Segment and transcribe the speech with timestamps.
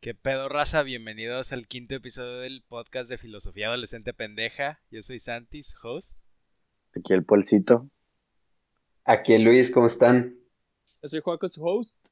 [0.00, 0.82] ¿Qué pedo, raza?
[0.82, 4.80] Bienvenidos al quinto episodio del podcast de Filosofía Adolescente Pendeja.
[4.90, 6.16] Yo soy Santis, host.
[6.96, 7.86] Aquí el Polcito.
[9.04, 10.36] Aquí el Luis, ¿cómo están?
[11.02, 12.02] Yo soy Juaco, su host.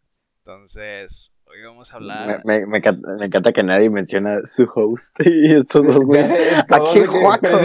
[0.45, 2.43] Entonces, hoy vamos a hablar.
[2.45, 6.31] Me, me, me encanta, me encanta que nadie menciona su host y estos dos güeyes.
[6.69, 7.49] Aquí Juaco.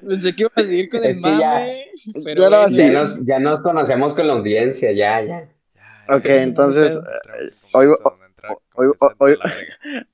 [0.00, 1.84] Pensé que iba a seguir con el que ya- mame.
[2.24, 2.78] pero ya lo bueno, así.
[2.78, 5.48] Ya nos, ya nos conocemos con la audiencia, ya, ya.
[6.16, 9.38] Ok, entonces, entramos hoy- hoy- hoy-.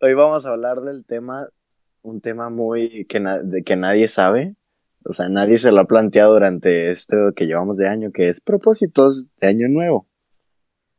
[0.00, 1.48] Hoy vamos a hablar del tema,
[2.02, 4.54] un tema muy que, na- de que nadie sabe.
[5.06, 8.40] O sea, nadie se lo ha planteado durante esto que llevamos de año, que es
[8.40, 10.06] propósitos de año nuevo.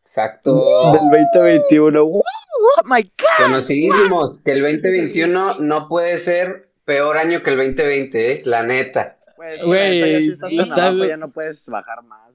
[0.04, 0.92] Exacto.
[1.12, 2.04] Del 2021.
[2.04, 2.22] ¡Wow!
[2.22, 3.46] ¡Oh, my God!
[3.48, 8.42] Conocidísimos que el 2021 no puede ser peor año que el 2020, ¿eh?
[8.46, 9.18] La neta.
[9.36, 12.34] Pues, Güey, ya si estás tan está- abajo, ya no puedes bajar más.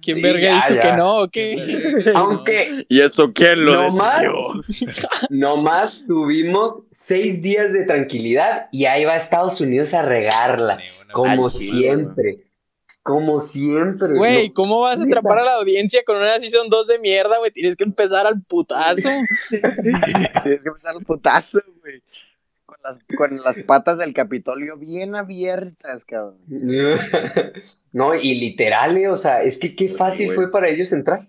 [0.00, 0.80] ¿Quién Sí, verga ya, dijo ya.
[0.80, 2.12] que no o qué?
[2.14, 4.22] Aunque ¿Y eso quién lo más,
[5.30, 10.78] nomás tuvimos seis días de tranquilidad y ahí va Estados Unidos a regarla.
[11.12, 12.44] Como Al siempre.
[13.02, 14.16] Como siempre.
[14.16, 17.36] Güey, No, ¿cómo vas a atrapar a la audiencia con una Season 2 de mierda,
[17.38, 17.50] güey?
[17.50, 19.08] Tienes que empezar al putazo.
[19.50, 22.00] Tienes que empezar el putazo, güey.
[22.64, 26.38] Con las, con las patas del Capitolio bien abiertas, cabrón.
[27.92, 31.28] No, y literal, eh, o sea, es que qué Pues fácil fue para ellos entrar.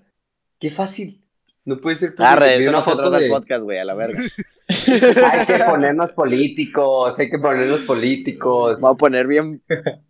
[0.59, 1.21] Qué fácil.
[1.65, 2.13] No puede ser.
[2.17, 3.21] Arre, eso una no foto de...
[3.21, 4.21] del podcast, güey, a la verga.
[4.87, 8.79] Hay que ponernos políticos, hay que ponernos políticos.
[8.79, 9.61] Voy a poner bien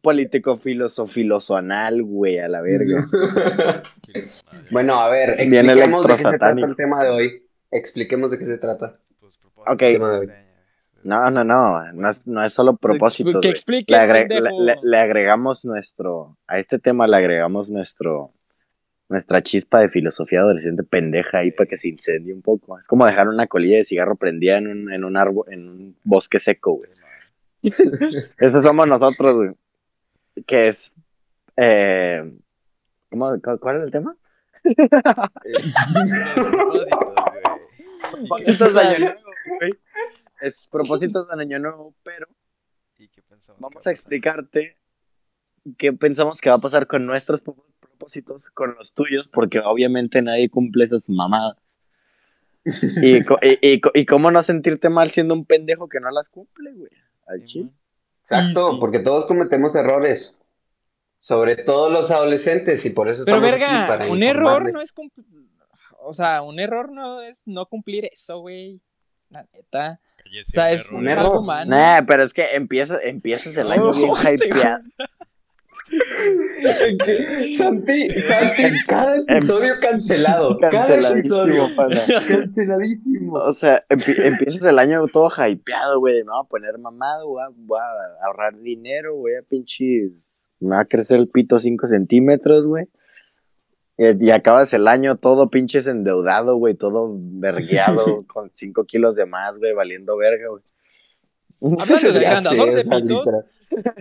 [0.02, 3.08] político filosofilosoanal, güey, a la verga.
[4.72, 7.44] bueno, a ver, Bien expliquemos de qué se trata el tema de hoy.
[7.72, 8.92] Expliquemos de qué se trata.
[9.20, 9.84] Pues, Ok.
[11.04, 13.42] No, no, no, no es, no es solo propósitos.
[13.42, 14.60] Que explique, Le, agre- pendejo.
[14.62, 18.32] le- le- le agregamos nuestro, a este tema le agregamos nuestro,
[19.10, 22.78] nuestra chispa de filosofía adolescente pendeja ahí para que se incendie un poco.
[22.80, 25.96] Es como dejar una colilla de cigarro prendida en un, en un árbol, en un
[26.04, 26.90] bosque seco, güey.
[28.38, 29.52] Esos somos nosotros, güey.
[30.48, 30.92] Que es,
[31.58, 32.34] eh,
[33.10, 34.16] ¿cómo, cu- ¿cuál es el tema?
[38.12, 38.76] Propósitos,
[40.46, 42.28] Es propósitos de año nuevo, pero
[42.98, 43.94] ¿Y qué pensamos que vamos va a pasar?
[43.94, 44.78] explicarte
[45.78, 50.22] qué pensamos que va a pasar con nuestros pro- propósitos, con los tuyos, porque obviamente
[50.22, 51.80] nadie cumple esas mamadas.
[52.66, 53.18] Y,
[53.62, 56.92] y, y cómo no sentirte mal siendo un pendejo que no las cumple, güey.
[57.28, 57.70] Al chile.
[57.70, 57.80] Simón.
[58.22, 60.34] Exacto, porque todos cometemos errores.
[61.20, 64.82] Sobre todo los adolescentes, y por eso Pero estamos aquí verga, para un error no
[64.82, 65.26] es cumplir.
[66.00, 68.82] O sea, un error no es no cumplir eso, güey.
[69.30, 70.02] La neta.
[70.26, 71.38] O sea, es un error.
[71.38, 71.70] humano.
[71.76, 74.80] Nah, pero es que empiezas, empiezas el año bien Oh, hypeado.
[77.58, 80.58] Santi, Santi, cada episodio cancelado.
[80.60, 82.02] Cada episodio Canceladísimo, pana.
[82.28, 83.34] canceladísimo.
[83.34, 86.24] O sea, empi- empiezas el año todo hypeado, güey.
[86.24, 90.50] Me voy a poner mamado, voy a, voy a ahorrar dinero, voy a pinches.
[90.60, 92.86] Me va a crecer el pito 5 centímetros, güey.
[94.20, 96.74] Y, acabas el año todo pinches endeudado, güey.
[96.76, 100.64] Todo vergueado, con 5 kilos de más, güey, valiendo verga, güey.
[101.80, 103.46] Hablando de Ya agrandador sé, de literal.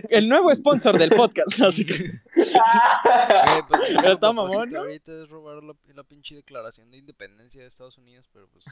[0.09, 1.61] el nuevo sponsor del podcast.
[1.61, 1.97] Así que.
[1.97, 2.11] Güey,
[3.69, 4.79] pues, el Pero está mamón, ¿no?
[4.79, 8.65] Ahorita es robar la, la pinche declaración de independencia de Estados Unidos, pero pues.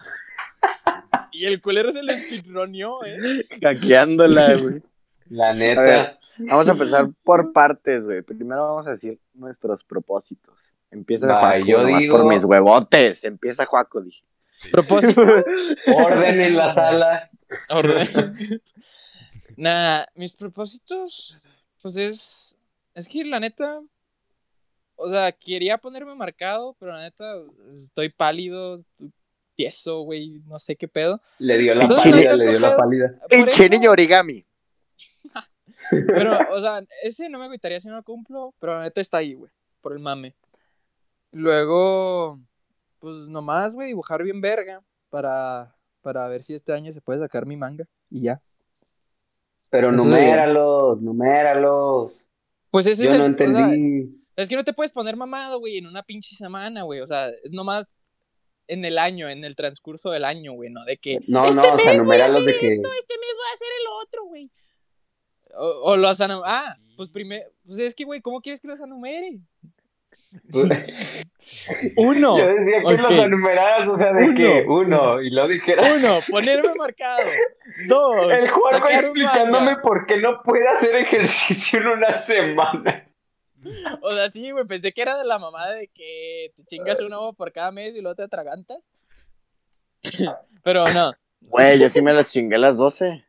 [1.31, 3.45] Y el culero se le speedroneó, eh.
[3.61, 4.81] Hackeándola, güey.
[5.29, 5.77] La A ver.
[5.77, 6.19] neta.
[6.37, 8.21] Vamos a empezar por partes, güey.
[8.21, 10.75] Primero vamos a decir nuestros propósitos.
[10.89, 13.23] Empieza Va, Juaco, yo digo- por mis huevotes.
[13.23, 14.23] Empieza Juaco, dije.
[14.71, 15.21] Propósito.
[15.95, 17.29] Orden en la sala.
[17.69, 18.61] Orden.
[19.57, 22.57] Nah, mis propósitos, pues es.
[22.95, 23.81] Es que la neta.
[24.95, 27.25] O sea, quería ponerme marcado, pero la neta,
[27.71, 28.81] estoy pálido,
[29.55, 31.21] tieso, güey, no sé qué pedo.
[31.39, 33.19] Le dio la Entonces, pálida, le dio la pálida.
[33.29, 34.45] Pinche niño origami.
[35.89, 39.17] Pero, o sea, ese no me agüitaría si no lo cumplo, pero la neta está
[39.17, 39.51] ahí, güey,
[39.81, 40.35] por el mame.
[41.31, 42.39] Luego,
[42.99, 47.45] pues nomás, güey, dibujar bien verga para, para ver si este año se puede sacar
[47.45, 48.41] mi manga y ya.
[49.69, 52.25] Pero Eso numéralos, numéralos.
[52.69, 54.21] Pues ese Yo es no el, o sea, entendí.
[54.35, 56.99] es que no te puedes poner mamado, güey, en una pinche semana, güey.
[56.99, 58.01] O sea, es nomás
[58.67, 60.83] en el año, en el transcurso del año, güey, ¿no?
[60.85, 62.73] De que No, este no, o sea, mes voy a numéralos de hacer que.
[62.75, 64.51] esto, este mes voy a hacer el otro, güey.
[65.55, 67.49] O, o los anum- Ah, pues primero.
[67.65, 69.39] Pues es que, güey, ¿cómo quieres que los anumere?
[71.97, 72.37] Uno.
[72.37, 74.35] Yo decía que los enumeraras, o sea, de Uno.
[74.35, 75.93] que uno, y lo dijera.
[75.95, 77.23] Uno, ponerme marcado.
[77.87, 78.15] Dos.
[78.31, 79.81] El Juanjo explicándome manga.
[79.81, 83.07] por qué no puede hacer ejercicio en una semana.
[84.01, 87.13] O sea, sí, güey, pensé que era de la mamada de que te chingas un
[87.13, 88.79] ovo por cada mes y luego te atragantas.
[90.63, 93.23] Pero no, Güey, yo sí me las chingué las 12.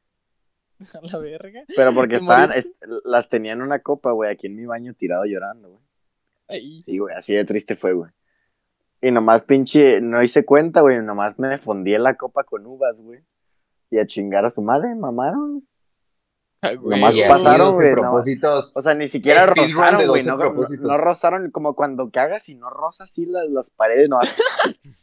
[0.94, 1.62] a la verga.
[1.76, 2.74] Pero porque estaban, est-
[3.04, 5.82] las tenía en una copa, güey, aquí en mi baño tirado llorando, güey.
[6.48, 8.10] Ay, Sí, güey, así de triste fue, güey.
[9.00, 13.00] Y nomás pinche, no hice cuenta, güey, nomás me fundí en la copa con uvas,
[13.00, 13.20] güey.
[13.90, 15.66] Y a chingar a su madre, mamaron.
[16.60, 17.00] ay, güey.
[17.00, 18.00] Nomás pasaron, 12 güey, no.
[18.02, 18.76] propósitos.
[18.76, 20.22] O sea, ni siquiera rozaron, güey.
[20.22, 24.08] 12 No, no, no rozaron como cuando cagas y no rozas así las, las paredes,
[24.08, 24.20] no.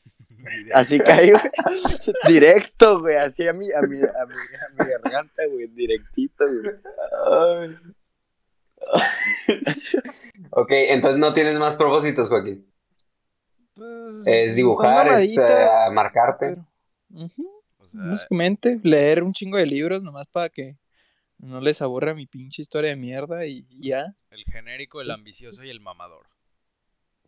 [0.73, 1.43] Así caí, güey.
[2.27, 3.15] Directo, güey.
[3.17, 5.67] Así a mi, a mi, a mi, a mi garganta, güey.
[5.67, 7.75] Directito, güey.
[10.51, 12.65] Ok, entonces no tienes más propósitos, Joaquín.
[13.75, 15.43] Pues, Es dibujar, es eh,
[15.93, 16.47] marcarte.
[16.49, 16.65] pero-
[17.25, 17.49] Ujú,
[17.79, 20.77] O sea, Básicamente, leer un chingo de libros nomás para que
[21.39, 24.13] no les aburra mi pinche historia de mierda y y ya.
[24.31, 26.25] el genérico, el ambicioso y el mamador.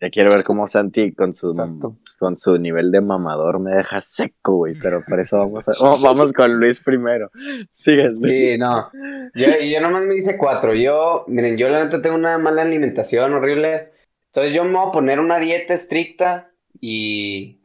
[0.01, 1.95] Ya quiero ver cómo Santi con su, Exacto.
[2.19, 4.73] con su nivel de mamador me deja seco, güey.
[4.81, 7.29] Pero por eso vamos a, vamos, vamos con Luis primero.
[7.75, 8.31] Sigues, Luis.
[8.31, 8.89] Sí, no.
[9.35, 10.73] Yo, yo nomás me hice cuatro.
[10.73, 13.91] Yo, miren, yo la neta tengo una mala alimentación horrible.
[14.27, 16.49] Entonces yo me voy a poner una dieta estricta
[16.79, 17.59] y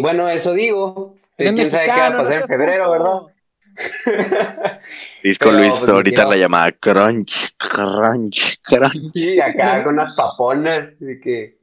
[0.00, 1.16] bueno, eso digo.
[1.36, 2.92] ¿Quién sabe qué va a no pasar en febrero, puto.
[2.92, 3.36] verdad?
[5.22, 9.04] Pero, Luis pues, ahorita la llamada crunch, crunch, crunch.
[9.04, 10.98] Sí, acá con unas paponas.
[10.98, 11.55] de que...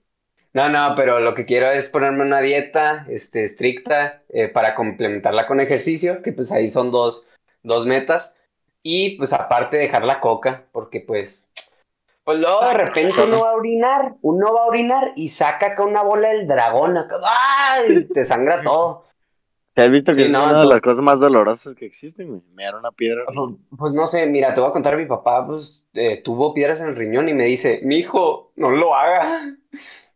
[0.53, 5.47] No, no, pero lo que quiero es ponerme una dieta este, estricta eh, para complementarla
[5.47, 7.27] con ejercicio, que pues ahí son dos,
[7.63, 8.39] dos metas.
[8.83, 11.49] Y pues aparte dejar la coca, porque pues,
[12.23, 15.83] pues luego de repente uno va a orinar, uno va a orinar y saca acá
[15.83, 18.05] una bola del dragón, acá, ¡ay!
[18.13, 19.05] Te sangra todo.
[19.73, 22.27] ¿Te has visto que Sí, es no, una de las cosas más dolorosas que existen,
[22.27, 22.41] güey?
[22.53, 23.23] Me era una piedra.
[23.25, 23.37] Pues,
[23.75, 26.89] pues no sé, mira, te voy a contar, mi papá pues eh, tuvo piedras en
[26.89, 29.55] el riñón y me dice, mi hijo, no lo haga,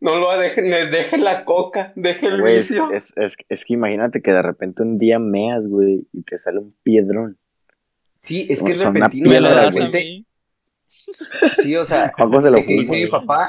[0.00, 2.90] no lo haga, deje, deje la coca, deje el Güey, es, vicio.
[2.92, 6.58] es, es, es que imagínate que de repente un día meas, güey, y te sale
[6.58, 7.38] un piedrón.
[8.18, 10.24] Sí, es que es repentino, Me de lo piedra, a repente,
[11.56, 13.48] sí, o sea, Juanjo se lo de que dice fuma, mi papá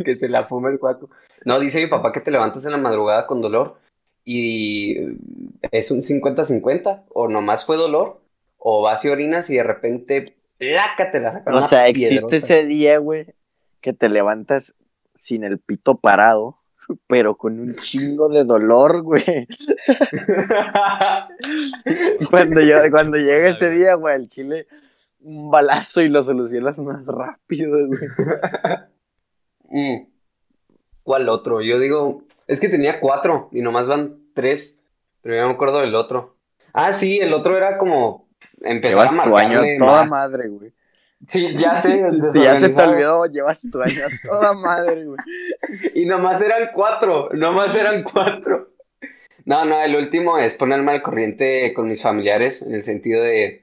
[0.04, 1.10] que se la fuma el cuaco.
[1.44, 3.78] No, dice mi papá que te levantas en la madrugada con dolor
[4.24, 4.96] y
[5.70, 8.20] es un 50-50, o nomás fue dolor,
[8.58, 11.10] o vas y orinas y de repente, ¡placa!
[11.10, 12.36] te la sacan O sea, existe piedrota.
[12.36, 13.26] ese día, güey,
[13.80, 14.74] que te levantas
[15.14, 16.58] sin el pito parado,
[17.06, 19.46] pero con un chingo de dolor, güey.
[22.30, 24.66] Cuando, yo, cuando llega ese día, güey, el chile,
[25.20, 28.00] un balazo y lo solucionas más rápido, güey.
[29.72, 30.06] Mm.
[31.02, 31.60] ¿Cuál otro?
[31.60, 34.80] Yo digo, es que tenía cuatro y nomás van tres,
[35.22, 36.36] pero ya no me acuerdo del otro.
[36.72, 38.28] Ah, sí, el otro era como
[38.62, 40.10] empezar a Llevas tu año toda más.
[40.10, 40.72] madre, güey.
[41.28, 42.00] Sí, ya sé,
[42.32, 45.18] Si ya se te olvidó, llevas tu año a toda madre, güey.
[45.94, 48.70] Y nomás eran cuatro, nomás eran cuatro.
[49.44, 53.62] No, no, el último es ponerme al corriente con mis familiares, en el sentido de,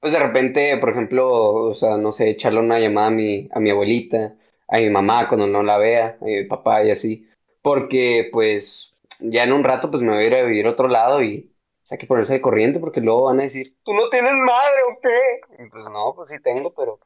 [0.00, 3.60] pues de repente, por ejemplo, o sea, no sé, echarle una llamada a mi, a
[3.60, 4.34] mi abuelita,
[4.68, 7.28] a mi mamá cuando no la vea, a mi papá y así,
[7.62, 10.88] porque pues ya en un rato pues me voy a ir a vivir a otro
[10.88, 11.50] lado y
[11.88, 14.76] sea, hay que ponerse de corriente porque luego van a decir, ¿tú no tienes madre
[14.92, 15.62] o qué?
[15.64, 17.00] Y pues no, pues sí tengo, pero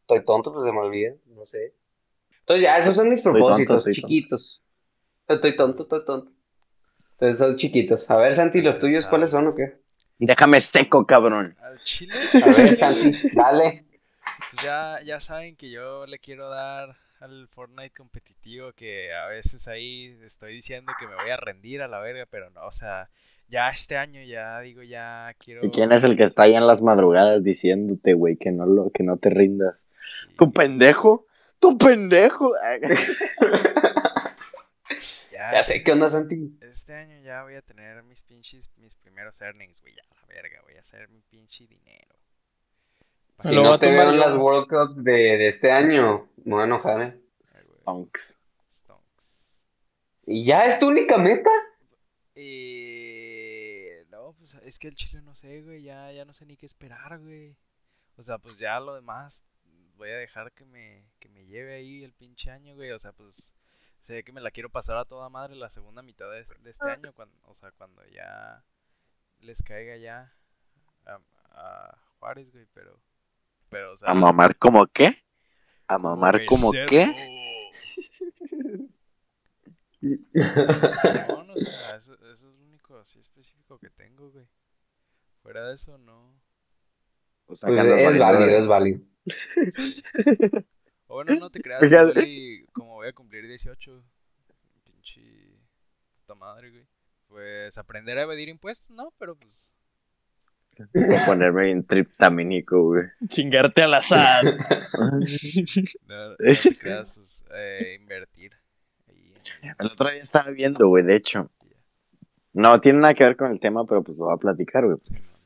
[0.00, 1.74] estoy tonto, pues se me olvida, no sé.
[2.40, 4.08] Entonces ya, esos son mis propósitos, estoy tonto.
[4.08, 4.62] chiquitos.
[5.26, 6.32] Estoy tonto, estoy tonto.
[7.20, 8.10] Entonces son chiquitos.
[8.10, 9.78] A ver, Santi, ¿los tuyos cuáles son o qué?
[10.18, 11.56] Déjame seco, cabrón.
[11.60, 13.84] Al chile, A ver, Santi, dale.
[14.50, 19.66] pues ya, ya saben que yo le quiero dar al Fortnite competitivo que a veces
[19.66, 23.08] ahí estoy diciendo que me voy a rendir a la verga, pero no, o sea,
[23.48, 25.64] ya este año ya digo, ya quiero...
[25.64, 28.90] ¿Y quién es el que está ahí en las madrugadas diciéndote, güey, que no, lo,
[28.90, 29.86] que no te rindas?
[30.26, 31.26] Sí, ¿Tu pendejo?
[31.58, 32.52] ¡Tu pendejo!
[35.32, 36.56] ya, Ya sé qué onda, Santi.
[36.60, 40.60] Este año ya voy a tener mis pinches, mis primeros earnings, güey, ya la verga,
[40.64, 42.14] voy a hacer mi pinche dinero.
[43.40, 46.66] Si no te veo en las World Cups de, de este año, me voy a
[46.66, 47.20] enojar, ¿eh?
[47.44, 48.40] Stonks.
[48.72, 49.66] stonks.
[50.26, 51.50] ¿Y ya es tu única meta?
[52.36, 53.13] Eh,
[54.44, 57.18] pues es que el chile no sé, güey, ya, ya no sé ni qué esperar,
[57.18, 57.56] güey.
[58.16, 59.42] O sea, pues ya lo demás
[59.96, 62.90] voy a dejar que me, que me lleve ahí el pinche año, güey.
[62.90, 63.54] O sea, pues
[64.02, 66.90] sé que me la quiero pasar a toda madre la segunda mitad de, de este
[66.90, 68.62] año, cuando, o sea, cuando ya
[69.40, 70.30] les caiga ya
[71.06, 71.20] a,
[71.50, 73.00] a Juárez, güey, pero,
[73.70, 75.24] pero, o sea, ¿A mamar como qué?
[75.88, 77.30] ¿A mamar como qué?
[80.04, 84.46] No, no, o sea, eso, eso es lo único así específico que tengo, güey.
[85.42, 86.34] Fuera de eso, no.
[87.46, 89.00] Pues Pues es válido, es válido.
[91.06, 91.82] O bueno, no te creas,
[92.72, 94.02] como voy a cumplir 18,
[94.84, 95.22] pinche
[96.16, 96.86] puta madre, güey.
[97.28, 99.12] Pues aprender a evadir impuestos, ¿no?
[99.18, 99.72] Pero pues...
[100.92, 103.04] Voy a ponerme bien triptamínico, güey.
[103.28, 104.44] Chingarte al azar.
[106.08, 108.52] No, no te creas, pues eh, invertir.
[109.08, 111.50] En- El otro día estaba viendo, güey, de hecho.
[112.54, 114.96] No tiene nada que ver con el tema, pero pues lo voy a platicar, güey.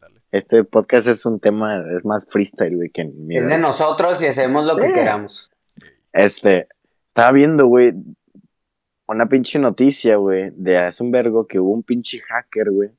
[0.02, 0.20] dale.
[0.30, 4.20] Este podcast es un tema, es más freestyle, güey, que en mi Es de nosotros
[4.22, 5.50] y hacemos lo que queramos.
[6.12, 6.66] Este,
[7.08, 7.94] estaba viendo, güey,
[9.06, 12.90] una pinche noticia, güey, de hace un vergo que hubo un pinche hacker, güey,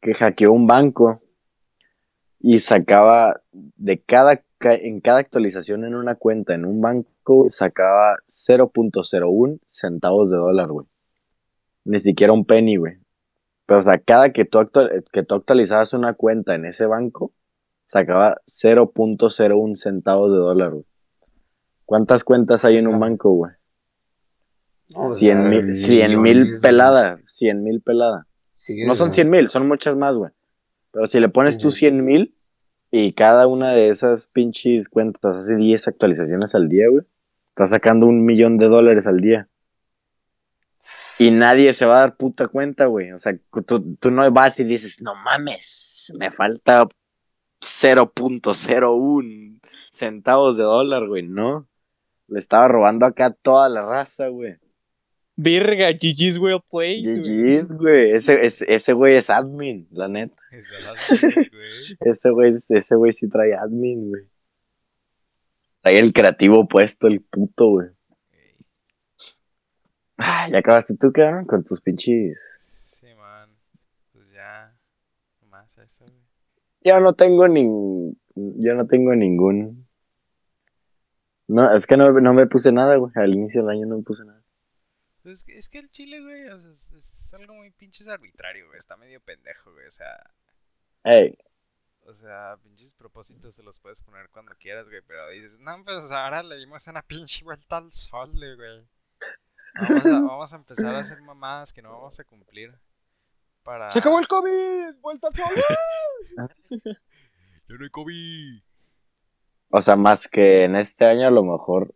[0.00, 1.20] que hackeó un banco
[2.40, 8.16] y sacaba de cada, ca- en cada actualización en una cuenta en un banco, sacaba
[8.26, 10.86] 0.01 centavos de dólar, güey.
[11.86, 12.94] Ni siquiera un penny, güey.
[13.66, 17.32] Pero, o sea, cada que tú, actua- que tú actualizabas una cuenta en ese banco,
[17.86, 20.84] sacaba 0.01 centavos de dólar, güey.
[21.84, 23.52] ¿Cuántas cuentas hay en un banco, güey?
[24.90, 28.26] No, o 100 sea, mil, 100 mil pelada, 100 mil pelada.
[28.54, 30.30] Sí, No son o sea, 100 mil, son muchas más, güey.
[30.92, 31.76] Pero si le pones tú Ujú.
[31.76, 32.34] 100 mil
[32.90, 37.04] y cada una de esas pinches cuentas hace 10 actualizaciones al día, güey,
[37.50, 39.48] estás sacando un millón de dólares al día.
[41.18, 43.12] Y nadie se va a dar puta cuenta, güey.
[43.12, 43.32] O sea,
[43.66, 46.86] tú, tú no vas y dices, no mames, me falta
[47.60, 51.22] 0.01 centavos de dólar, güey.
[51.22, 51.68] No.
[52.28, 54.56] Le estaba robando acá a toda la raza, güey.
[55.36, 57.04] Virga, GG's well played.
[57.04, 57.22] güey.
[57.22, 58.10] GG's, güey.
[58.12, 60.34] Ese, ese, ese güey es admin, la neta.
[60.50, 60.64] Es
[61.50, 61.68] güey.
[62.00, 64.22] Ese güey, ese güey sí trae admin, güey.
[65.82, 67.88] Trae el creativo puesto, el puto, güey.
[70.18, 72.58] Ah, ya acabaste tú, cabrón, con tus pinches.
[72.98, 73.50] Sí, man.
[74.12, 74.74] Pues ya.
[75.48, 76.24] Más eso, güey.
[76.82, 78.18] Yo no tengo nin...
[78.34, 79.86] Yo no tengo ningún.
[81.48, 83.12] No, es que no, no me puse nada, güey.
[83.16, 84.42] Al inicio del año no me puse nada.
[85.22, 88.06] Pues es que, es que el chile, güey, o sea, es, es algo muy pinches
[88.06, 88.78] arbitrario, güey.
[88.78, 89.86] Está medio pendejo, güey.
[89.86, 90.30] O sea,
[91.06, 91.38] Ey,
[92.08, 95.02] o sea, pinches propósitos te los puedes poner cuando quieras, güey.
[95.06, 98.86] Pero dices, no, pues ahora le dimos una pinche vuelta al sol, güey.
[99.78, 102.74] Vamos a, vamos a empezar a hacer mamadas que no vamos a cumplir.
[103.62, 103.88] Para...
[103.88, 105.00] Se acabó el COVID.
[105.00, 105.54] Vuelta al sol.
[107.68, 108.62] Yo no hay COVID.
[109.70, 111.92] o sea, más que en este año a lo mejor.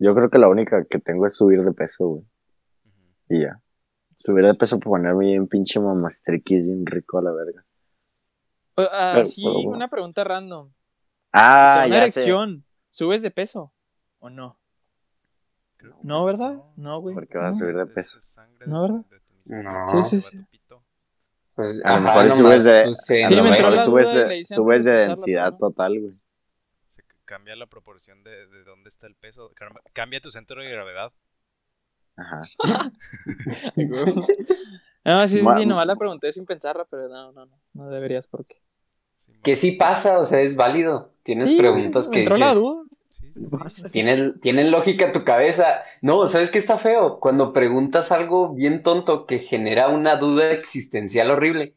[0.00, 2.24] Yo creo que la única que tengo es subir de peso, güey.
[3.28, 3.60] Y ya.
[4.16, 7.64] Subir de peso para ponerme bien pinche mamastriquis, bien rico a la verga.
[8.74, 10.72] Pero- sí, pero- una pregunta random.
[11.32, 12.20] Ah, una ya sé.
[12.20, 13.72] erección, ¿subes de peso
[14.18, 14.58] o no?
[16.02, 16.62] No, ¿verdad?
[16.76, 17.14] No, güey.
[17.14, 17.54] Porque vas a no.
[17.56, 18.18] subir de Es- peso.
[18.66, 19.04] No, ¿verdad?
[19.44, 19.84] No.
[19.86, 20.40] Sí, sí, sí.
[21.54, 24.84] Pues, A lo ajá, subes de, pues, se a lo mejor la subes de, subes
[24.84, 26.12] de la densidad total, güey.
[26.88, 29.50] Se cambia la proporción de, de dónde está el peso.
[29.54, 31.12] Cam- Cambia tu centro de gravedad.
[32.16, 32.40] Ajá.
[35.04, 38.26] No, sí, sí, sí, nomás la pregunté sin pensarla, pero no, no, no, no deberías
[38.26, 38.60] porque.
[39.44, 41.12] Que sí pasa, o sea, es válido.
[41.22, 42.82] Tienes Sí, preguntas me que entró la dices, duda.
[43.92, 45.82] Tienes, tienes lógica tu cabeza.
[46.00, 47.20] No, ¿sabes qué está feo?
[47.20, 51.74] Cuando preguntas algo bien tonto que genera una duda existencial horrible.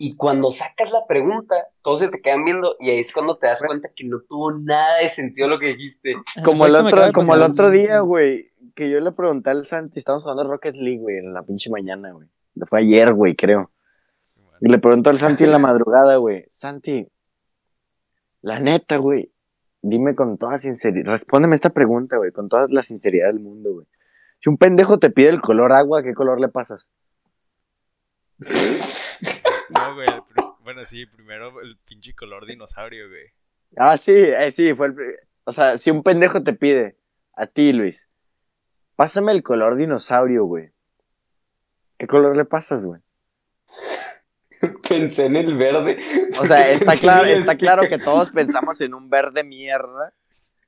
[0.00, 3.48] Y cuando sacas la pregunta, todos se te quedan viendo y ahí es cuando te
[3.48, 6.14] das cuenta que no tuvo nada de sentido lo que dijiste.
[6.44, 10.22] Como el otro, como el otro día, güey, que yo le pregunté al Santi, estábamos
[10.22, 12.28] jugando Rocket League, güey, en la pinche mañana, güey.
[12.68, 13.72] Fue ayer, güey, creo.
[14.60, 17.08] Y le preguntó al Santi en la madrugada, güey, Santi,
[18.40, 19.32] la neta, güey,
[19.82, 23.86] dime con toda sinceridad, respóndeme esta pregunta, güey, con toda la sinceridad del mundo, güey.
[24.40, 26.92] Si un pendejo te pide el color agua, ¿qué color le pasas?
[28.38, 30.08] No, güey.
[30.62, 33.32] Bueno, sí, primero el pinche color dinosaurio, güey.
[33.76, 34.96] Ah, sí, eh, sí, fue el...
[35.46, 36.96] O sea, si un pendejo te pide,
[37.34, 38.10] a ti, Luis,
[38.96, 40.72] pásame el color dinosaurio, güey.
[41.98, 43.00] ¿Qué color le pasas, güey?
[44.88, 45.98] Pensé en el verde.
[46.40, 50.12] O sea, está claro, es está claro que todos pensamos en un verde mierda.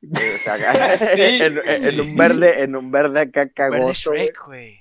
[0.03, 1.39] O sea, Sí.
[1.43, 4.13] en, en un verde, en un verde acá cagoso.
[4.13, 4.81] Shrek, güey.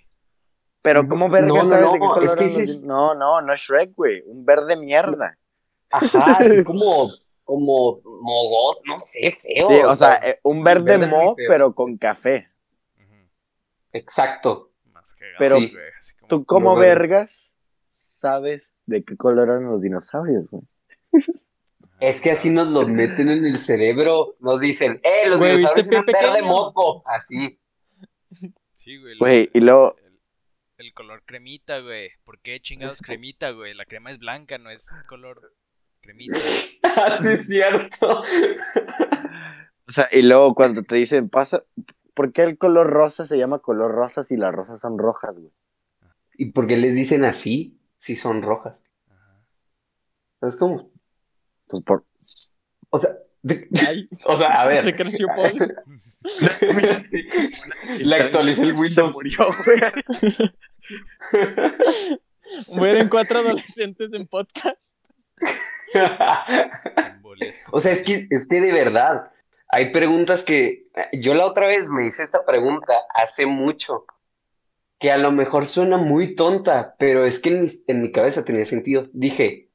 [0.81, 3.53] Pero ¿cómo verga No, no, sabes no, de qué color es que No, no, no
[3.53, 4.23] es Shrek, güey.
[4.25, 5.37] Un verde mierda.
[5.91, 7.09] Ajá, así como,
[7.43, 9.69] como mogos, no sé, feo.
[9.69, 12.45] Sí, o sea, eh, un verde verde mo, pero con café.
[13.91, 14.71] Exacto.
[15.39, 15.57] Pero
[16.27, 17.58] ¿Tú cómo vergas
[18.19, 20.63] sabes de qué color eran los dinosaurios, güey?
[21.99, 24.35] Es que así nos lo meten en el cerebro.
[24.39, 27.03] Nos dicen, eh, los Güey, dinosaurios ¿viste eran verde moco.
[27.05, 27.59] Así.
[28.75, 29.49] Sí, güey.
[29.53, 30.19] y luego, El,
[30.77, 32.11] el color cremita, güey.
[32.23, 33.73] ¿Por qué chingados cremita, güey?
[33.73, 35.53] La crema es blanca, no es color
[35.99, 36.35] cremita.
[37.05, 38.21] Así es cierto.
[39.85, 41.63] O sea, y luego cuando te dicen, pasa,
[42.13, 45.51] ¿por qué el color rosa se llama color rosa si las rosas son rojas, güey?
[46.35, 48.83] ¿Y por qué les dicen así si son rojas?
[49.07, 49.39] Ajá.
[50.39, 50.89] ¿Sabes cómo?
[51.67, 52.03] Pues por...
[52.89, 53.11] O sea,
[53.43, 54.79] de- Ay, O sea, a ver.
[54.81, 55.75] Se creció Paul.
[56.27, 57.29] Sí.
[58.03, 59.13] Le actualicé el Se Windows.
[59.13, 59.79] murió, güey.
[62.75, 64.97] Mueren cuatro adolescentes en podcast.
[67.71, 69.31] O sea, es que, es que de verdad,
[69.69, 74.05] hay preguntas que yo la otra vez me hice esta pregunta hace mucho,
[74.99, 78.43] que a lo mejor suena muy tonta, pero es que en mi, en mi cabeza
[78.45, 79.07] tenía sentido.
[79.13, 79.69] Dije,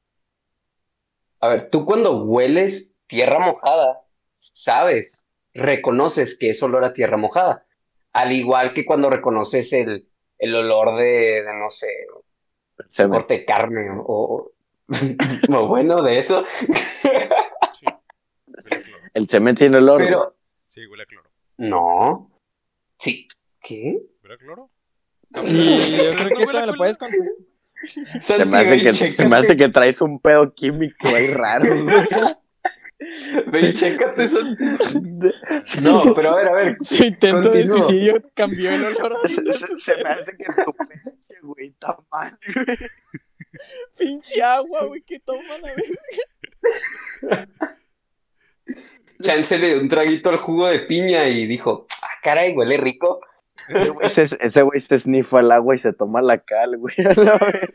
[1.41, 4.03] a ver, tú cuando hueles tierra mojada,
[4.35, 7.67] sabes, reconoces que es olor a tierra mojada,
[8.13, 11.89] al igual que cuando reconoces el, el olor de, de, no sé,
[12.89, 14.51] Se corte de carne o, o-
[15.57, 16.45] o bueno, de eso.
[17.81, 17.87] Sí.
[19.15, 20.03] El cemento tiene olor.
[20.03, 20.35] Pero,
[20.69, 21.31] Sí, huele a cloro.
[21.57, 22.31] No.
[22.99, 23.27] Sí.
[23.61, 23.97] ¿Qué?
[24.23, 24.71] ¿Huele a cloro?
[25.43, 27.35] Y yo creo ¿No que esto me lo puedes contestar.
[28.21, 32.07] se, me hace que, se me hace que traes un pedo químico ahí raro, güey.
[33.49, 34.39] Ven, chécate eso.
[35.83, 36.77] No, pero a ver, a ver.
[36.81, 41.41] Su intento de suicidio cambió el olor Se, se- se me hace que tu pinche
[41.43, 42.77] güey está mal, güey.
[43.99, 47.49] pinche agua, güey, que toma la verga.
[49.23, 53.21] Chance le dio un traguito al jugo de piña y dijo, ah, caray, huele rico.
[53.69, 56.95] Ese güey se, ese güey se snifa el agua y se toma la cal, güey.
[56.99, 57.69] a la verga.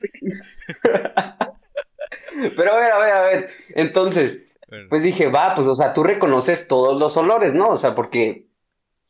[2.56, 3.50] Pero a ver, a ver, a ver.
[3.70, 7.70] Entonces, Bueno, pues dije, va, pues, o sea, tú reconoces todos los olores, ¿no?
[7.70, 8.46] O sea, porque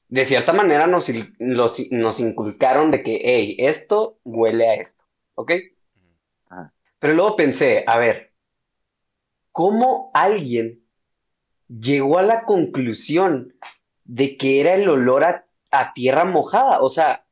[0.07, 1.09] de cierta manera nos,
[1.39, 5.51] los- nos inculcaron de que, hey, esto huele a esto, ¿ok?
[6.49, 6.73] Ajá.
[6.99, 8.31] Pero luego pensé, a ver,
[9.51, 10.81] ¿cómo alguien
[11.67, 13.53] llegó a la conclusión
[14.05, 16.81] de que era el olor a, a tierra mojada?
[16.81, 17.25] O sea,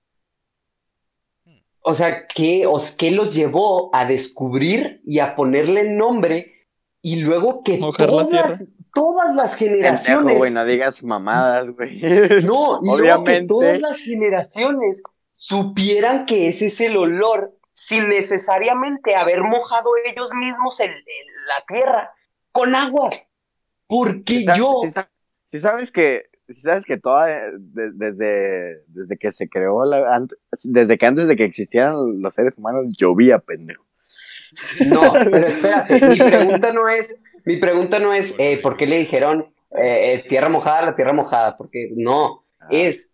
[1.82, 6.68] o sea, ¿qué, os, ¿qué los llevó a descubrir y a ponerle nombre
[7.01, 12.01] y luego que Mojar la todas, todas las Pendejo, generaciones, güey, no digas mamadas, güey.
[12.44, 13.48] no, y luego que Obviamente.
[13.48, 20.79] todas las generaciones supieran que ese es el olor sin necesariamente haber mojado ellos mismos
[20.81, 22.11] el- el- la tierra
[22.51, 23.11] con agua?
[23.85, 24.81] Porque yo,
[25.51, 30.36] si sabes que, si sabes que toda, de- desde, desde que se creó, la, ant-
[30.64, 33.86] desde que antes de que existieran los seres humanos, llovía, pendejo.
[34.79, 38.98] no, pero espérate, mi pregunta no es, mi pregunta no es, eh, ¿por qué le
[38.98, 41.57] dijeron eh, eh, tierra mojada a la tierra mojada?
[41.57, 43.14] Porque no, Ah, es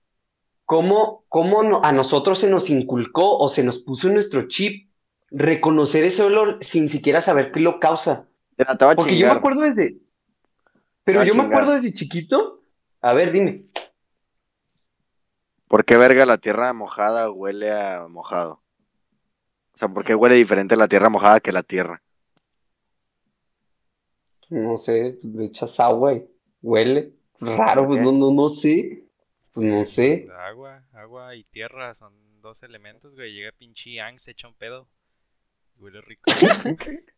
[0.66, 4.90] cómo, cómo a nosotros se nos inculcó o se nos puso en nuestro chip
[5.32, 8.28] reconocer ese olor sin siquiera saber qué lo causa.
[8.56, 8.66] Te
[8.96, 9.98] Porque yo me acuerdo desde.
[11.04, 12.63] Pero yo me acuerdo desde chiquito.
[13.04, 13.66] A ver, dime.
[15.68, 18.62] ¿Por qué verga la tierra mojada huele a mojado?
[19.74, 22.02] O sea, ¿por qué huele diferente la tierra mojada que la tierra?
[24.50, 26.26] No sé, pues, le echas agua y
[26.62, 27.12] huele.
[27.42, 29.04] Raro, pues no, no, no sé.
[29.52, 30.30] Pues no sé.
[30.48, 33.34] Agua, agua y tierra son dos elementos, güey.
[33.34, 34.88] Llega pinche Yang, se echa un pedo.
[35.78, 36.24] Huele rico.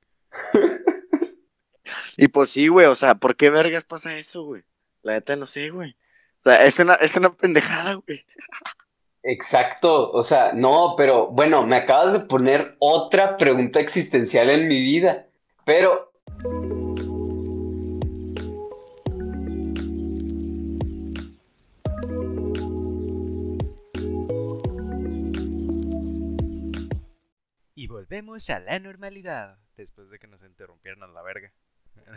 [2.18, 4.64] Y pues sí, güey, o sea, ¿por qué vergas pasa eso, güey?
[5.06, 5.96] La neta no sé, güey.
[6.40, 8.26] O sea, es una, es una pendejada, güey.
[9.22, 10.12] Exacto.
[10.12, 15.28] O sea, no, pero bueno, me acabas de poner otra pregunta existencial en mi vida.
[15.64, 16.12] Pero.
[27.76, 29.60] y volvemos a la normalidad.
[29.78, 31.54] Después de que nos interrumpieran a la verga.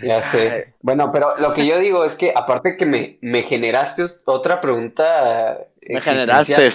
[0.02, 0.74] Ya sé.
[0.82, 5.58] Bueno, pero lo que yo digo es que aparte que me, me generaste otra pregunta.
[5.82, 6.70] Me generaste.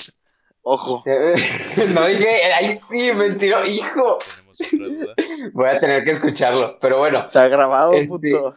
[0.62, 1.04] Ojo.
[1.94, 4.18] No dije, ahí sí, mentiro, hijo.
[5.54, 6.80] Voy a tener que escucharlo.
[6.80, 8.56] Pero bueno, Está grabado, Este- puto.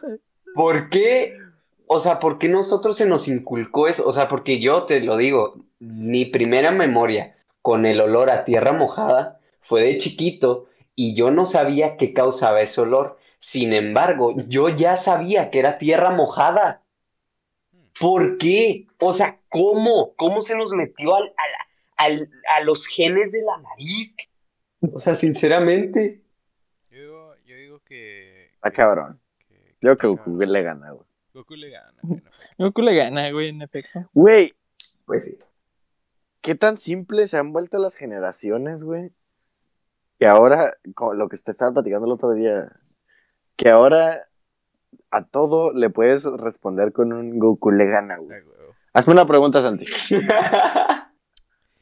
[0.53, 1.37] ¿por qué?
[1.87, 4.07] O sea, ¿por qué nosotros se nos inculcó eso?
[4.07, 8.73] O sea, porque yo te lo digo, mi primera memoria con el olor a tierra
[8.73, 13.17] mojada fue de chiquito y yo no sabía qué causaba ese olor.
[13.39, 16.83] Sin embargo, yo ya sabía que era tierra mojada.
[17.99, 18.87] ¿Por qué?
[18.99, 20.13] O sea, ¿cómo?
[20.15, 21.23] ¿Cómo se nos metió al,
[21.97, 24.15] al- al- a los genes de la nariz?
[24.93, 26.21] O sea, sinceramente.
[26.91, 28.45] Yo digo, yo digo que.
[28.55, 29.19] Está que- cabrón.
[29.47, 31.07] que- Yo creo que Goku le gana, güey.
[31.33, 32.21] Goku le gana, güey.
[32.57, 34.07] Goku le gana, güey, en efecto.
[34.13, 34.53] Güey,
[35.05, 35.37] Pues sí.
[36.41, 39.11] ¿qué tan simples se han vuelto las generaciones, güey?
[40.19, 42.71] Que ahora, como lo que te estaba platicando el otro día,
[43.57, 44.27] que ahora
[45.11, 48.39] a todo le puedes responder con un Goku le gana, Ay, güey.
[48.93, 49.85] Hazme una pregunta, Santi.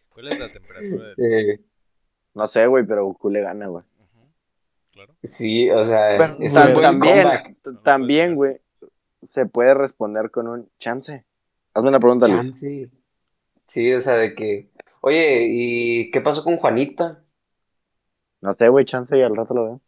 [0.10, 1.60] ¿Cuál es la temperatura del Eh,
[2.34, 3.84] No sé, güey, pero Goku le gana, güey.
[4.92, 5.14] Claro.
[5.24, 7.28] sí, o sea, Pero es también,
[7.84, 8.62] también, güey,
[9.22, 11.26] se puede responder con un chance.
[11.74, 12.44] Hazme una pregunta, Luis.
[12.44, 12.86] Chance.
[13.68, 14.70] Sí, o sea, de que,
[15.02, 17.20] oye, ¿y qué pasó con Juanita?
[18.40, 19.82] No sé, güey, chance y al rato lo veo.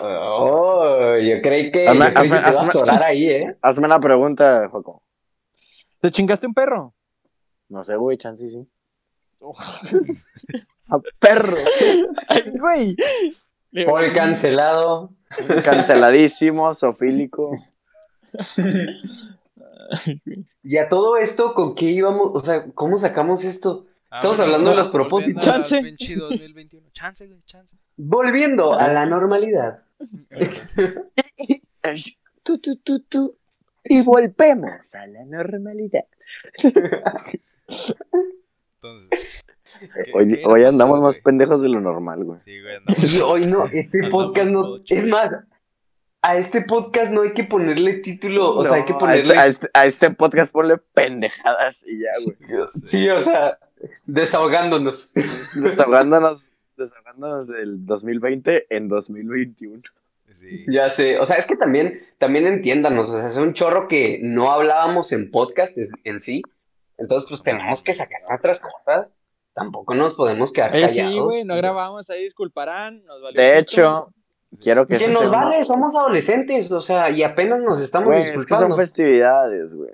[0.00, 3.28] Oh, yo creí que, Hazme- yo creí que hazme- te iba a hazme- atorar ahí,
[3.28, 3.56] ¿eh?
[3.62, 5.02] Hazme una pregunta, Joco.
[6.00, 6.94] ¿Te chingaste un perro?
[7.68, 8.66] No sé, güey, chance sí.
[10.88, 11.56] A perro.
[12.28, 12.96] Ay, güey.
[13.86, 15.10] Paul cancelado.
[15.64, 17.56] Canceladísimo, sofílico.
[20.62, 22.30] Y a todo esto, ¿con qué íbamos?
[22.34, 23.86] O sea, ¿cómo sacamos esto?
[24.12, 25.44] Estamos hablando de los propósitos.
[25.44, 25.82] Chance.
[25.82, 26.88] pinche 2021.
[26.92, 27.76] Chance, güey, chance.
[27.96, 29.82] Volviendo a la normalidad.
[32.42, 33.36] Tu, tu, tu, tu.
[33.84, 36.04] Y volvemos a la normalidad.
[36.62, 37.96] Entonces.
[39.94, 41.22] ¿qué- Hoy, qué hoy andamos más güey?
[41.22, 42.40] pendejos de lo normal, güey.
[42.44, 42.96] Sí, güey, andamos.
[42.96, 44.76] Sí, hoy no, este Andamos podcast no.
[44.88, 45.44] Es más,
[46.22, 49.36] a este podcast no hay que ponerle título, o sea, hay que ponerle.
[49.36, 52.36] A este, a este- a este podcast ponle pendejadas y ya, güey.
[52.82, 53.58] Sí, o sea,
[54.06, 55.12] desahogándonos.
[55.54, 59.82] Desahogándonos, desahogándonos del 2020 en 2021.
[60.40, 60.64] Sí.
[60.68, 64.20] Ya sé, o sea, es que también, también entiéndanos, o sea, es un chorro que
[64.22, 66.42] no hablábamos en podcast en sí,
[66.98, 69.22] entonces pues tenemos que sacar nuestras cosas,
[69.54, 71.12] tampoco nos podemos quedar Eh, callados.
[71.14, 73.04] sí, güey, no grabamos, ahí disculparán.
[73.06, 74.12] Nos valió De hecho,
[74.60, 78.20] quiero que Que nos sea vale, somos adolescentes, o sea, y apenas nos estamos Güey,
[78.20, 78.68] es que disculpando.
[78.68, 79.90] son festividades, güey.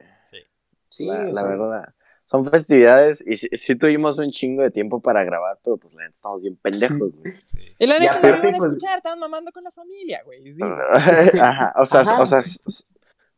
[0.89, 1.95] Sí, la, o la sea, verdad.
[2.31, 6.03] Son festividades y sí, sí tuvimos un chingo de tiempo para grabar, pero pues la
[6.03, 7.35] neta estamos bien pendejos, güey.
[7.37, 7.75] Sí.
[7.77, 10.55] Y la neta, no me iban a pues- escuchar, estaban mamando con la familia, güey.
[10.55, 10.61] Sí.
[11.41, 12.21] Ajá, o sea, Ajá.
[12.21, 12.41] o sea,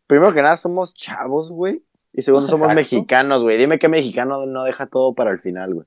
[0.07, 1.83] primero que nada somos chavos, güey.
[2.13, 3.57] Y segundo somos mexicanos, güey.
[3.57, 5.87] Dime qué mexicano no deja todo para el final, güey.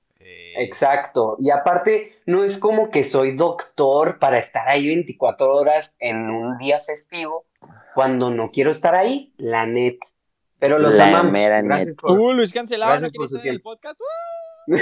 [0.57, 6.29] Exacto, y aparte, no es como que soy doctor para estar ahí 24 horas en
[6.29, 7.45] un día festivo
[7.93, 10.07] cuando no quiero estar ahí, la neta.
[10.65, 11.31] Pero los La amamos.
[11.31, 13.71] mera Gracias por Uh, Luis cancelado, Gracias no por su en el tiempo.
[13.71, 13.99] podcast.
[13.99, 14.75] Uh.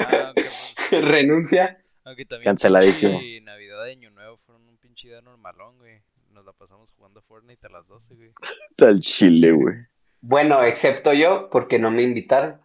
[0.00, 1.78] ah, aunque, pues, renuncia.
[2.04, 2.44] aunque también.
[2.44, 3.18] Canceladísimo.
[3.18, 6.00] pinche Navidad de Año Nuevo fueron un pinche día normalón, güey.
[6.32, 8.30] Nos la pasamos jugando Fortnite a las 12, güey.
[8.76, 9.76] Tal chile, güey.
[10.20, 12.60] Bueno, excepto yo, porque no me invitaron.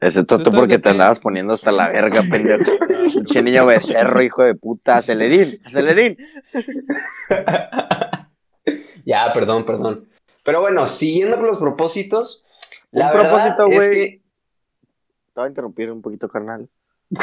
[0.00, 0.88] Excepto ¿Tú porque te qué?
[0.90, 2.70] andabas poniendo hasta la verga, pendejo.
[3.14, 4.98] Pinche niño becerro, hijo de puta.
[4.98, 6.16] Acelerín, acelerín.
[9.04, 10.08] ya, perdón, perdón.
[10.48, 12.42] Pero bueno, siguiendo con los propósitos.
[12.90, 13.90] Un La verdad propósito, es güey.
[13.94, 14.22] que-
[15.34, 16.70] Te voy a interrumpir un poquito, carnal.
[17.10, 17.18] Un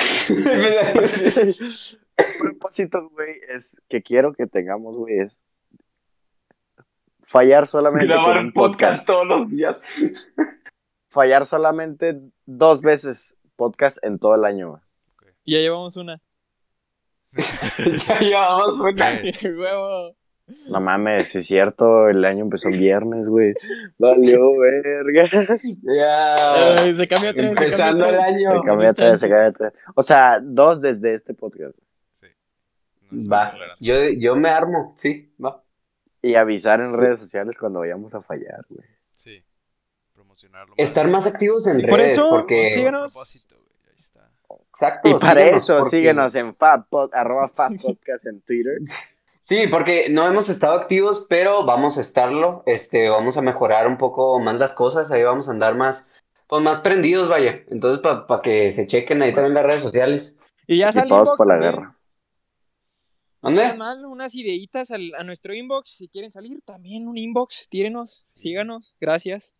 [2.39, 5.43] propósito, güey, es que quiero que tengamos, güey, es
[7.23, 9.75] fallar solamente con Grabar un podcast todos los días.
[11.09, 14.81] Fallar solamente dos veces podcast en todo el año, güey.
[15.45, 16.21] Y ya llevamos una.
[18.07, 19.19] ya llevamos una.
[19.43, 20.15] Huevo.
[20.67, 23.53] No mames, sí es cierto, el año empezó en viernes, güey.
[23.97, 25.27] Valió verga.
[25.81, 26.93] Ya.
[26.93, 27.49] Se cambia tres.
[27.49, 28.61] Empezando el año.
[28.61, 29.73] Se cambia tres, se cambia tres.
[29.95, 31.77] O sea, dos desde este podcast.
[33.11, 35.63] No Va, yo, yo me armo, sí, va.
[36.21, 38.85] Y avisar en redes sociales cuando vayamos a fallar, güey.
[39.13, 39.43] Sí.
[40.13, 40.73] Promocionarlo.
[40.77, 42.69] Estar más activos en Sí, redes, por eso, porque...
[42.71, 43.13] síganos.
[43.13, 43.79] Propósito, güey.
[43.91, 44.29] Ahí está.
[44.69, 48.77] Exacto, Y para síganos, eso, porque- síguenos en fabpod, arroba fabpodcast en Twitter.
[49.47, 52.63] Sí, porque no hemos estado activos, pero vamos a estarlo.
[52.65, 56.09] Este, vamos a mejorar un poco más las cosas, ahí vamos a andar más,
[56.47, 57.63] pues más prendidos, vaya.
[57.69, 60.39] Entonces, para que se chequen ahí también las redes sociales.
[60.65, 61.95] Y ya inbox por la guerra.
[63.43, 63.61] ¿Dónde?
[63.61, 65.91] Nada más unas ideitas al- a nuestro inbox.
[65.91, 67.69] Si quieren salir, también un inbox.
[67.69, 68.97] Tírenos, síganos.
[68.99, 69.53] Gracias.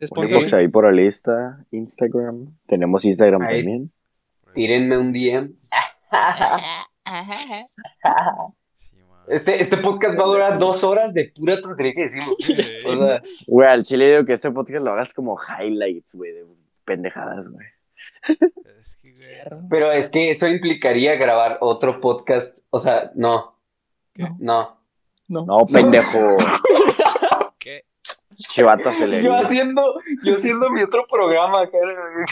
[0.00, 2.58] Inbox ahí por la lista, Instagram.
[2.66, 3.58] Tenemos Instagram Ahí.
[3.58, 3.92] también.
[4.54, 5.54] Tírenme un DM.
[9.30, 12.34] Este, este podcast va a durar dos horas de pura tontería que decimos.
[12.40, 12.56] Sí.
[12.86, 16.44] O sea, Güey, al chile digo que este podcast lo hagas como highlights, güey, de
[16.84, 17.66] pendejadas, güey.
[18.80, 19.68] Es que, güey.
[19.70, 22.58] pero es que eso implicaría grabar otro podcast.
[22.70, 23.56] O sea, no.
[24.14, 24.24] ¿Qué?
[24.40, 24.76] No.
[25.28, 25.46] No.
[25.46, 26.36] No, pendejo.
[27.58, 27.84] ¿Qué?
[28.34, 29.28] Chivato acelerado.
[29.28, 32.24] Yo haciendo, yo haciendo mi otro programa, cara.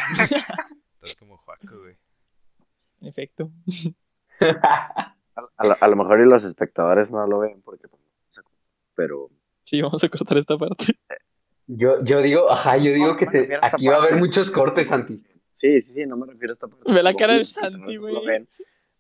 [0.95, 1.97] Estás como Juaco, güey.
[3.01, 3.53] En efecto.
[5.57, 8.03] A, lo- a lo mejor y los espectadores no lo ven porque pues,
[8.95, 9.31] pero
[9.65, 10.95] Sí, vamos a cortar esta parte.
[11.67, 14.89] Yo, yo digo, ajá, yo digo No, que te, aquí va a haber muchos cortes,
[14.89, 15.23] Santi.
[15.53, 16.91] sí, sí, sí, no me refiero a esta parte.
[16.93, 18.15] Ve la cara del Santi, no güey.
[18.15, 18.49] lo ven,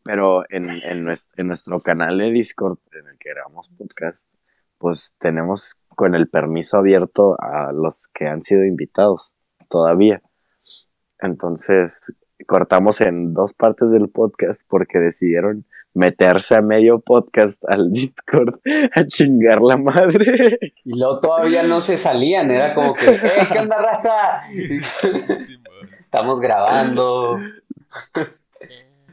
[0.05, 4.31] Pero en, en, nuestro, en nuestro canal de Discord, en el que grabamos podcast,
[4.77, 9.35] pues tenemos con el permiso abierto a los que han sido invitados
[9.71, 10.21] todavía.
[11.21, 12.15] Entonces,
[12.47, 15.65] cortamos en dos partes del podcast porque decidieron
[15.99, 18.61] meterse a medio podcast al Discord
[18.95, 20.59] a chingar la madre.
[20.85, 24.43] Y luego todavía no se salían, era como que, ¡eh, qué onda, raza!
[26.01, 27.39] Estamos grabando.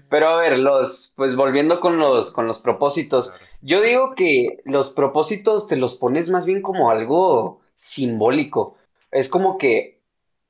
[0.10, 3.34] Pero a ver, los, pues volviendo con los, con los propósitos.
[3.62, 8.78] Yo digo que los propósitos te los pones más bien como algo simbólico.
[9.12, 10.00] Es como que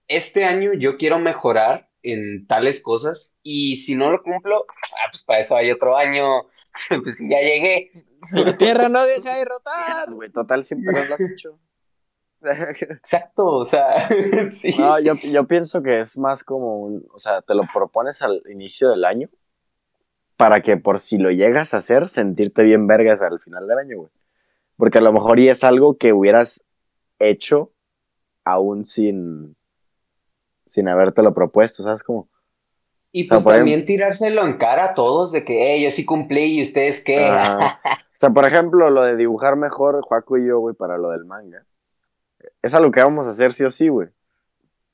[0.08, 5.24] este año yo quiero mejorar en tales cosas y si no lo cumplo, ah, pues
[5.24, 6.44] para eso hay otro año.
[7.04, 7.90] Pues si ya llegué.
[8.34, 10.12] La tierra no deja de rotar.
[10.12, 11.58] Güey, total, siempre lo has hecho.
[12.42, 14.10] Exacto, o sea,
[14.52, 14.76] sí.
[14.78, 18.44] No, yo, yo pienso que es más como un, o sea, te lo propones al
[18.50, 19.30] inicio del año
[20.38, 23.98] para que por si lo llegas a hacer, sentirte bien vergas al final del año,
[23.98, 24.12] güey.
[24.78, 26.66] Porque a lo mejor y es algo que hubieras
[27.20, 27.72] hecho
[28.44, 29.56] aún sin,
[30.66, 32.30] sin habértelo propuesto, ¿sabes cómo?
[33.12, 36.60] Y sea, pues también tirárselo en cara a todos de que, hey, yo sí cumplí
[36.60, 37.26] y ustedes qué.
[37.28, 37.80] Ajá.
[38.16, 41.26] O sea, por ejemplo, lo de dibujar mejor, Juaco y yo, güey, para lo del
[41.26, 41.66] manga.
[42.62, 44.08] Es algo que vamos a hacer sí o sí, güey.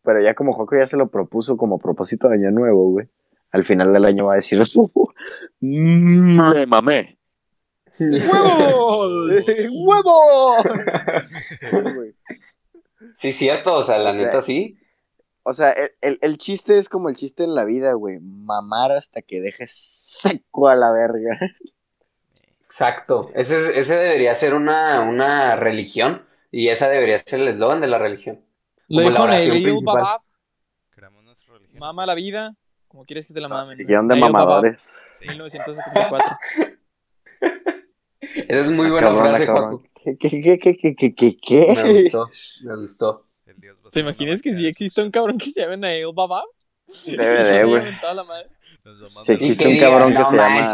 [0.01, 3.07] Pero ya como Juaco ya se lo propuso como propósito de año nuevo, güey.
[3.51, 4.60] Al final del año va a decir,
[5.60, 7.19] "Mm, me mamé.
[7.99, 9.36] ¡Huevos!
[9.86, 10.65] ¡Huevos!
[13.13, 14.77] Sí, cierto, o sea, la O sea, neta sí.
[15.43, 18.19] O sea, el, el- el chiste es como el chiste en la vida, güey.
[18.19, 21.39] Mamar hasta que dejes seco a la verga.
[22.65, 23.32] Exacto.
[23.34, 27.88] Ese, es- ese debería ser una, una religión y esa debería ser el eslogan de
[27.88, 28.39] la religión.
[28.88, 29.95] Lo Como la dijo oración Neil principal.
[29.97, 30.21] Babab.
[30.91, 31.80] Creamos nuestra religión.
[31.80, 32.56] Mama la vida.
[32.88, 33.77] Como quieres que te la mamen.
[33.77, 34.97] Guión de mamadores.
[35.21, 36.38] 1974.
[38.47, 39.47] Esa es muy buena Cabrón, frase.
[40.04, 41.73] ¿Qué, qué, qué, qué, qué, qué, qué, qué?
[41.84, 42.30] Me gustó,
[42.63, 43.27] me gustó.
[43.51, 44.59] El Dios ¿Te imaginas que vaca.
[44.59, 46.45] sí existe un cabrón que se llame Neil Babab?
[47.05, 47.83] Debe de, güey.
[49.27, 50.67] Y existe un cabrón que se llama.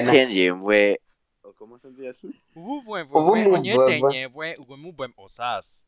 [0.00, 0.98] Tianjin, güey.
[1.42, 2.28] ¿O ¿Cómo se llama eso?
[2.54, 5.86] Ubu buen muy buen, osas.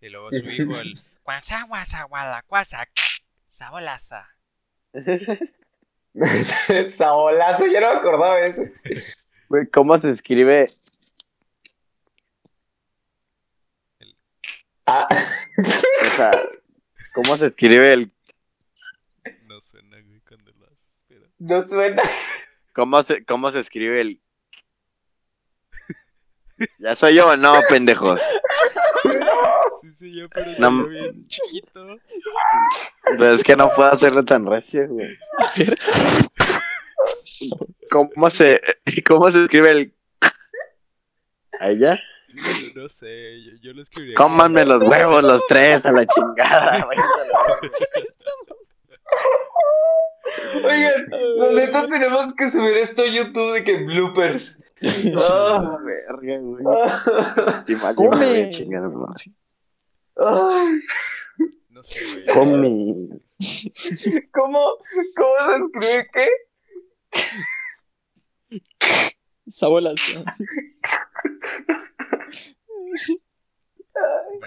[0.00, 2.86] Y luego su hijo el cuanza guasa guala cuasa
[3.46, 4.28] sabolaza.
[6.88, 8.62] Sabolazo, yo no me acordaba de eso.
[9.48, 10.64] Güey, ¿cómo se escribe?
[14.90, 15.06] Ah,
[16.06, 16.30] O sea,
[17.14, 18.10] ¿cómo se escribe el.
[19.46, 22.02] No suena güey cuando lo haces, pero no suena.
[22.72, 24.22] ¿Cómo se, cómo se escribe el.
[26.78, 28.22] ¿Ya soy yo o no, pendejos?
[29.82, 30.86] sí sí yo pero No.
[30.88, 31.98] bien chiquito.
[33.04, 35.16] Pero es que no puedo hacerlo tan recio, güey.
[37.90, 38.60] ¿Cómo se,
[39.06, 39.94] ¿Cómo se escribe el.
[41.60, 41.98] ¿A
[42.76, 44.14] No sé, yo, yo lo escribiría.
[44.16, 46.84] Cómanme los huevos, los tres, a la chingada.
[46.84, 46.98] güey.
[50.64, 54.62] Oigan, la neta tenemos que subir esto a YouTube de que bloopers.
[55.20, 56.64] Ah, Verga, güey.
[57.96, 58.16] Come.
[58.16, 59.32] madre.
[61.70, 62.26] No sé, güey.
[62.36, 63.38] Comis.
[64.32, 64.76] ¿Cómo,
[65.16, 66.28] ¿Cómo se escribe qué?
[69.48, 70.00] Sabolas.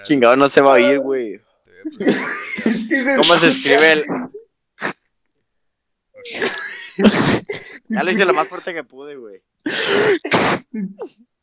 [0.04, 1.39] Chingado no se va a oír, güey.
[1.39, 2.30] te voy a preguntar,
[2.63, 4.06] güey, Es que se ¿Cómo se escucha- escribe el.?
[7.89, 8.04] ya.
[8.04, 9.41] Lo hice lo más fuerte que pude, güey.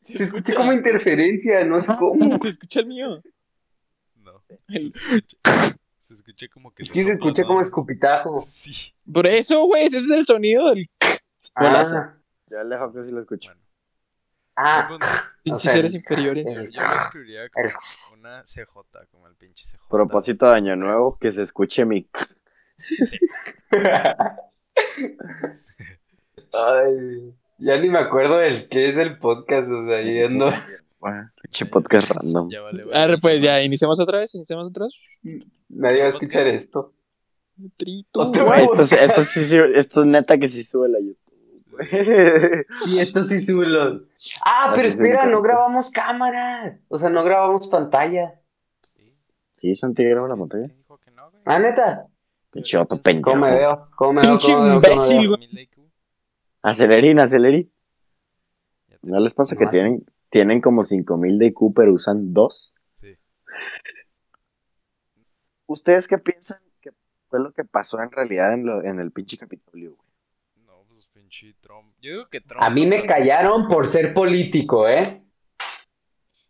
[0.01, 2.39] Se escucha como interferencia, no sé cómo.
[2.41, 3.21] Se escucha el mío.
[4.15, 4.43] No.
[4.69, 8.41] El- Se escucha, como que Es que se escucha como escupitajo.
[8.41, 8.73] Sí.
[9.11, 10.87] Por eso, güey, ese es el sonido del.
[11.55, 12.15] Ah,
[12.49, 13.49] Ya le sí lo escucho.
[13.49, 13.61] Bueno.
[14.61, 14.99] Ah, pues,
[15.43, 16.57] Pinches sea, seres inferiores.
[16.57, 19.79] el- yo lo escribiría como el- una CJ, como el pinche CJ.
[19.89, 22.07] Propósito de año nuevo, que se escuche mi.
[22.79, 23.17] Sí.
[26.53, 30.51] Ay, ya ni me acuerdo del qué es el podcast, o sea, no.
[30.99, 32.49] Bueno, Pinche podcast random.
[32.49, 35.39] Ya vale, A ver, pues ya, iniciamos otra vez, iniciamos otra vez.
[35.69, 36.93] Nadie va a escuchar esto.
[37.77, 38.31] Trito.
[39.73, 41.28] Esto es neta que sí sube la YouTube,
[42.85, 44.03] Sí, esto sí sube los.
[44.45, 45.43] Ah, pero espera, no conectas.
[45.43, 46.79] grabamos cámara.
[46.87, 48.39] O sea, no grabamos pantalla.
[48.81, 49.15] Sí.
[49.53, 50.65] Sí, Santi graba la pantalla.
[50.67, 51.43] ¿Quién dijo que no, güey?
[51.45, 52.07] Ah, neta.
[52.51, 53.31] Pinche otro pendejo.
[53.31, 53.89] ¿Cómo me veo?
[53.95, 54.31] ¿Cómo me veo?
[54.31, 54.81] Pinche ¿Cómo me veo?
[54.81, 55.37] ¿Cómo me imbécil, veo?
[55.37, 55.69] güey.
[56.61, 57.71] Acelerín, acelerín.
[59.01, 59.71] ¿No les pasa que Más.
[59.71, 62.73] tienen, tienen como 5000 de IQ, pero usan dos?
[62.99, 63.15] Sí.
[65.67, 66.91] ¿Ustedes qué piensan que
[67.29, 70.08] fue lo que pasó en realidad en, lo, en el pinche Capitolio, güey?
[71.29, 71.93] No, pinche Trump.
[72.01, 72.63] Yo digo que Trump.
[72.63, 75.21] A mí me callaron por ser político, ¿eh?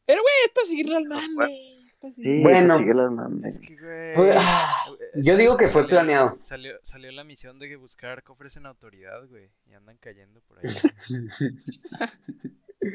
[0.06, 1.74] Pero, güey, es para seguirle al mame.
[1.74, 2.38] es pa' seguirle.
[2.38, 3.12] Sí, Bueno.
[3.12, 3.50] mame.
[3.50, 4.16] Es que, güey.
[4.16, 6.38] Fue- ah, yo digo que fue salió- planeado.
[6.42, 9.52] Salió, salió la misión de que buscar cofres en autoridad, güey.
[9.70, 10.64] Y andan cayendo por ahí.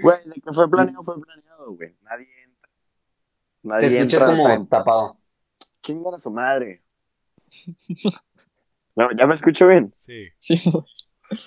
[0.03, 1.95] Güey, de que fue planeado, fue planeado, güey.
[2.03, 2.69] Nadie entra.
[3.61, 4.27] Te Nadie escuchas entra.
[4.27, 5.19] como tan- tapado.
[5.83, 6.81] Chingan a su madre.
[8.97, 9.93] No, ¿Ya me escucho bien?
[10.07, 10.29] Sí.
[10.39, 10.57] Sí,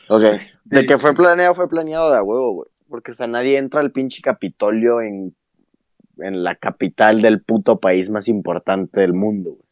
[0.09, 0.23] Ok.
[0.65, 2.69] De que fue planeado, fue planeado de a huevo, güey.
[2.89, 5.35] Porque, o sea, nadie entra al pinche Capitolio en,
[6.19, 9.63] en la capital del puto país más importante del mundo, güey.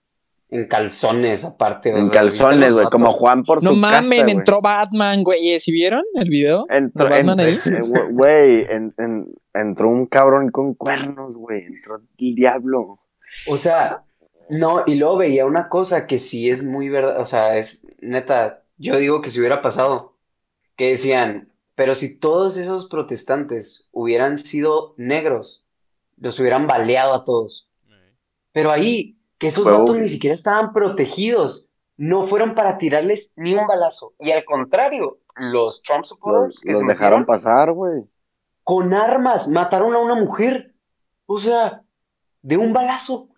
[0.51, 1.89] En calzones, aparte.
[1.89, 2.89] En calzones, ¿viste los güey.
[2.91, 3.11] Como?
[3.13, 4.31] Juan por No su casa, mamen, güey.
[4.35, 5.59] entró Batman, güey.
[5.59, 6.65] ¿Sí vieron el video?
[6.69, 7.59] Entró, ¿De Batman en- ahí?
[7.65, 11.63] eh, güey, Güey, en- en- entró un cabrón con cuernos, güey.
[11.65, 12.99] Entró el diablo.
[13.49, 14.03] O sea,
[14.59, 18.61] no, y luego veía una cosa que sí es muy verdad, o sea, es neta,
[18.77, 20.13] yo digo que si hubiera pasado,
[20.75, 25.63] que decían, pero si todos esos protestantes hubieran sido negros,
[26.17, 27.69] los hubieran baleado a todos.
[28.51, 30.03] Pero ahí, que esos Huevo, vatos güey.
[30.03, 34.13] ni siquiera estaban protegidos, no fueron para tirarles ni un balazo.
[34.19, 38.03] Y al contrario, los Trump supporters Los, que los se dejaron metieron pasar, güey.
[38.63, 40.73] con armas, mataron a una mujer.
[41.25, 41.81] O sea,
[42.41, 43.29] de un balazo.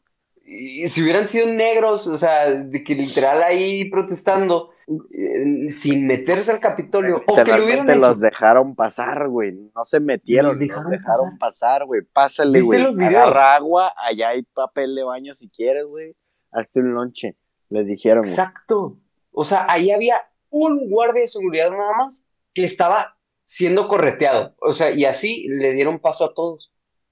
[0.46, 6.52] Y si hubieran sido negros, o sea, de que literal ahí protestando, eh, sin meterse
[6.52, 8.02] al Capitolio, o que lo hubieran Literalmente hecho.
[8.02, 9.52] los dejaron pasar, güey.
[9.76, 12.02] No se metieron, Los los dejaron dejaron, pasar, güey.
[12.02, 12.82] Pásale, ¿Viste güey.
[12.84, 13.16] los videos?
[13.24, 16.16] Agarra agua, allá hay papel de baño si quieres, güey.
[16.52, 17.36] Hazte un lonche.
[17.70, 18.24] Les dijeron.
[18.26, 18.98] Exacto.
[19.32, 24.56] O sea, ahí había un guardia de seguridad nada más que estaba siendo correteado.
[24.62, 26.72] O sea, y así le dieron paso a todos.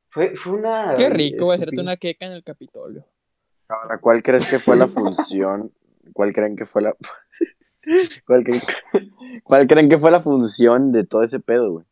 [0.10, 0.96] Fue, fue una.
[0.96, 1.84] Qué rico, güey, hacerte estupidez.
[1.84, 3.06] una queca en el Capitolio.
[3.68, 5.74] Ahora, ¿cuál crees que fue la función?
[6.14, 6.96] ¿Cuál creen que fue la...
[8.26, 8.62] ¿Cuál creen,
[9.44, 11.86] cuál creen que fue la función de todo ese pedo, güey?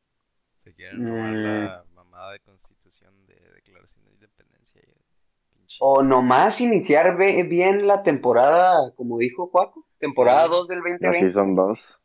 [0.64, 1.66] Se quieren robar Mm.
[1.66, 4.82] la mamada de constitución de declaración de independencia.
[4.82, 10.50] y pinche- O nomás iniciar bien la temporada, como dijo Cuaco, temporada Sí.
[10.52, 11.08] 2 del 2020.
[11.08, 12.02] Así son dos.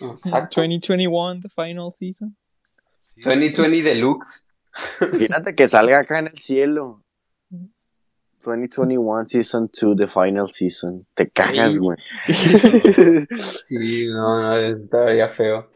[0.00, 0.60] Exacto.
[0.62, 2.36] 2021, the final season.
[3.02, 4.46] Sí, 2020 Deluxe.
[5.00, 7.02] Imagínate que salga acá en el cielo.
[8.42, 11.06] 2021 Season 2, the final season.
[11.14, 11.78] Te cagas, Ey.
[11.78, 11.98] güey.
[13.66, 15.68] Sí, no, no, estaría feo.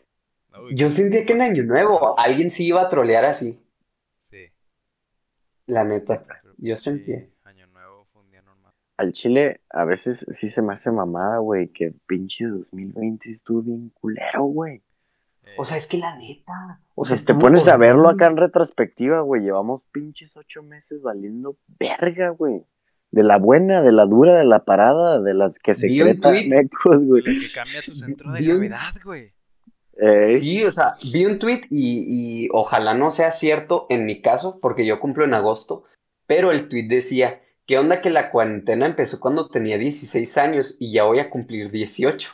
[0.75, 3.61] Yo sentía que en Año Nuevo alguien sí iba a trolear así,
[4.31, 4.47] Sí.
[5.67, 6.25] la neta.
[6.59, 7.27] Yo sentía.
[7.45, 8.73] Año nuevo fue un día normal.
[8.97, 13.91] Al chile, a veces sí se me hace mamada, güey, que pinche 2020 estuvo bien
[13.91, 14.81] culero, güey.
[15.47, 16.81] Eh, O sea, es que la neta.
[16.95, 21.03] O sea, si te pones a verlo acá en retrospectiva, güey, llevamos pinches ocho meses
[21.03, 22.65] valiendo verga, güey.
[23.11, 26.33] De la buena, de la dura, de la parada, de las que Vi un secretan
[26.35, 26.49] tuit.
[26.49, 27.23] mecos, de güey.
[27.23, 29.33] la que cambia tu centro de gravedad, güey.
[29.97, 34.21] Ey, Sí, o sea, vi un tweet y, y ojalá no sea cierto en mi
[34.21, 35.85] caso, porque yo cumplo en agosto,
[36.27, 40.93] pero el tweet decía, ¿qué onda que la cuarentena empezó cuando tenía 16 años y
[40.93, 42.33] ya voy a cumplir 18?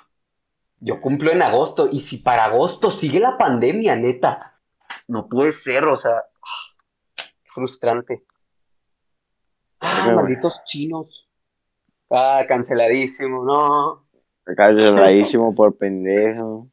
[0.81, 4.59] Yo cumplo en agosto y si para agosto sigue la pandemia, neta,
[5.09, 6.25] no puede ser, o sea,
[7.17, 8.25] qué frustrante.
[9.81, 11.29] Ah, malditos chinos.
[12.11, 14.07] Ah, canceladísimo, no.
[14.57, 16.69] Canceladísimo por pendejo.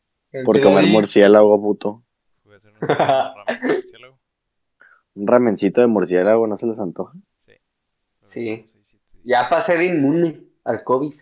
[0.45, 2.03] Por comer murciélago, puto.
[2.45, 4.19] Voy a hacer un ramen de murciélago.
[5.15, 7.13] Un ramencito de murciélago, ¿no se les antoja?
[8.21, 8.65] Sí.
[8.65, 8.67] te-
[9.23, 11.13] Ya pasé de inmune al COVID.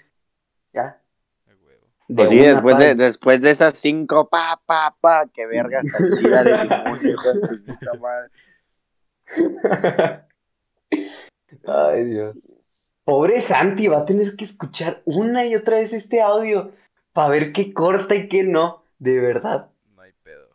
[2.08, 6.04] De Pues sí, después de, después de esas cinco, pa, pa, pa, que verga, hasta
[6.04, 8.30] el SIDA de Simón, hijo de tu puta madre.
[11.68, 12.36] Ay, Dios.
[13.04, 16.72] Pobre Santi, va a tener que escuchar una y otra vez este audio
[17.14, 18.84] para ver qué corta y qué no.
[19.00, 19.70] De verdad.
[19.96, 20.48] No hay pedo.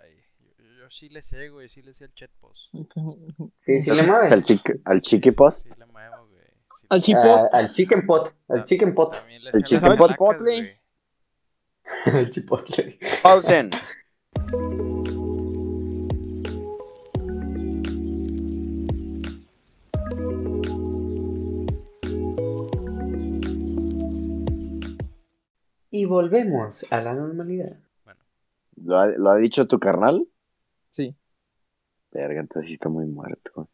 [0.00, 0.10] Ay,
[0.58, 1.68] yo, yo sí le sé, güey.
[1.68, 2.72] Sí le sé al chat post.
[3.60, 4.42] Sí, sí le Al, mueves.
[4.42, 5.66] chiqui, al chiqui post.
[5.72, 6.16] Sí le muevo.
[6.16, 6.19] Sí
[6.90, 7.20] Al le- chipo.
[7.20, 8.34] Ah, al chicken pot.
[8.48, 9.16] Al chicken pot.
[9.52, 10.10] El chicken pot.
[10.10, 10.80] Chipotle.
[12.04, 12.98] Al chipotle.
[13.22, 13.70] Pausen.
[25.92, 27.78] Y volvemos a la normalidad.
[28.76, 30.26] ¿Lo ha, lo ha dicho tu carnal?
[30.88, 31.14] Sí.
[32.10, 33.68] Verga, entonces sí está muy muerto.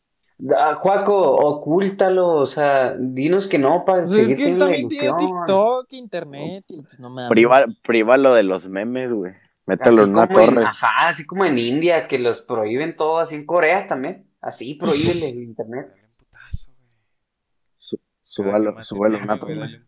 [0.54, 4.66] Ah, Juaco, ocúltalo, o sea, dinos que no para Pues es seguir que él teniendo
[4.66, 5.36] la también tiene ilusión.
[5.46, 7.30] TikTok, internet, y pues no mames.
[7.30, 9.32] Priva, prívalo de los memes, güey.
[9.64, 10.64] Mételo Así en una en- torre.
[10.64, 14.30] ajá, así como en India, que los prohíben todo, así en Corea también.
[14.42, 15.88] Así prohíben el internet.
[17.74, 19.82] Su- súbalo, mate súbalo una torre.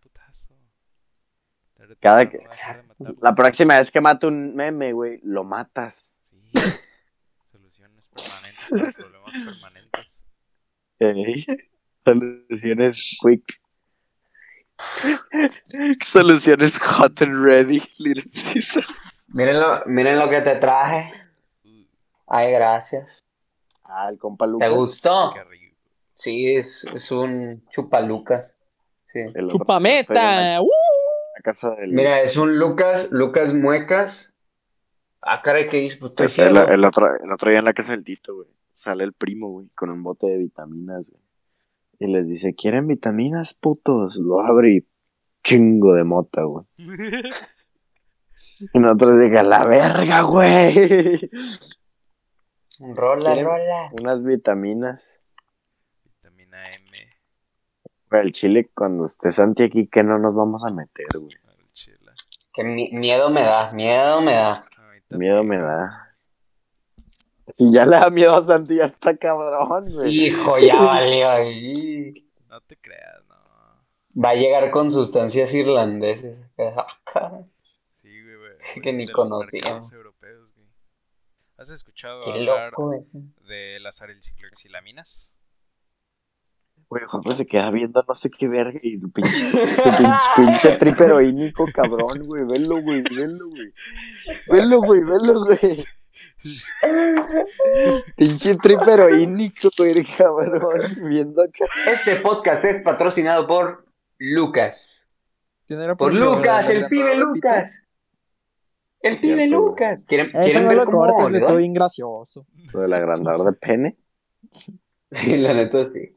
[2.00, 2.40] Cada que-.
[3.20, 6.16] La próxima vez que mata un meme, güey, lo matas.
[6.30, 6.50] Sí.
[7.52, 10.07] Soluciones permanentes problemas permanentes.
[10.98, 11.46] Ey,
[12.04, 13.60] Soluciones quick.
[16.04, 18.84] Soluciones hot and ready, Little Caesar.
[19.28, 21.12] Miren lo, miren lo que te traje.
[22.26, 23.24] Ay, gracias.
[23.84, 25.34] Ah, el compa ¿Te gustó?
[26.14, 28.54] Sí, es, es un chupalucas.
[29.06, 29.20] Sí.
[29.48, 30.60] ¡Chupameta!
[30.60, 30.68] ¡Uh!
[31.36, 31.92] la casa del.
[31.92, 34.32] Mira, es un Lucas, Lucas Muecas.
[35.22, 35.68] Ah, caray.
[35.68, 38.48] Pues estoy el, el otro, el otro día en la casa del Tito, güey.
[38.78, 41.20] Sale el primo, güey, con un bote de vitaminas, güey.
[41.98, 44.18] Y les dice, ¿quieren vitaminas, putos?
[44.18, 44.86] Lo abre y
[45.42, 46.64] chingo de mota, güey.
[48.74, 51.30] Y nosotros diga, la verga, güey.
[52.94, 53.88] Rola, rola.
[54.02, 55.20] Unas vitaminas.
[56.04, 57.08] Vitamina M.
[58.10, 61.30] Güey, el chile, cuando esté Santi aquí, que no nos vamos a meter, güey.
[62.52, 64.64] Que mi- miedo me da, miedo me da.
[65.10, 66.07] Miedo me da.
[67.54, 70.26] Si ya le da miedo a Santi, ya está cabrón, güey.
[70.26, 72.12] Hijo, ya valió ahí.
[72.48, 73.36] No te creas, no.
[74.22, 76.42] Va a llegar con sustancias irlandeses.
[77.04, 77.44] Caray.
[78.02, 78.52] Sí, güey, güey.
[78.82, 79.92] Que ni conocíamos.
[79.92, 80.66] europeos, güey.
[81.56, 83.18] ¿Has escuchado Qué hablar loco ese.
[83.46, 85.30] de las arilcicloxilaminas?
[86.88, 90.98] Güey, Juanjo se queda viendo no sé qué verga y el pinche, pinche, pinche trip
[91.00, 92.44] heroínico, cabrón, güey.
[92.46, 93.72] Velo, güey, velo, güey.
[94.46, 95.84] Velo, güey, velo, güey.
[98.16, 100.80] Pinche trip heroínico, güey, cabrón.
[101.02, 101.64] Viendo acá.
[101.86, 103.86] Este podcast es patrocinado por
[104.18, 105.06] Lucas.
[105.66, 106.14] ¿Quién era Por?
[106.14, 107.16] Lucas, el ¿El pibe?
[107.16, 107.86] Lucas.
[109.00, 109.46] El pibe.
[109.46, 110.04] Lucas.
[110.06, 112.46] ¿Quieren, Eso ¿quieren no ver lo cómo cortes, le bien gracioso.
[112.72, 113.96] Lo del agrandador de pene.
[114.50, 114.78] Sí,
[115.36, 116.16] la neta sí.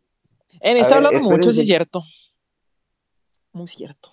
[0.62, 1.62] En está ver, hablando mucho, sí espérense.
[1.62, 2.04] es cierto.
[3.54, 4.12] Muy cierto.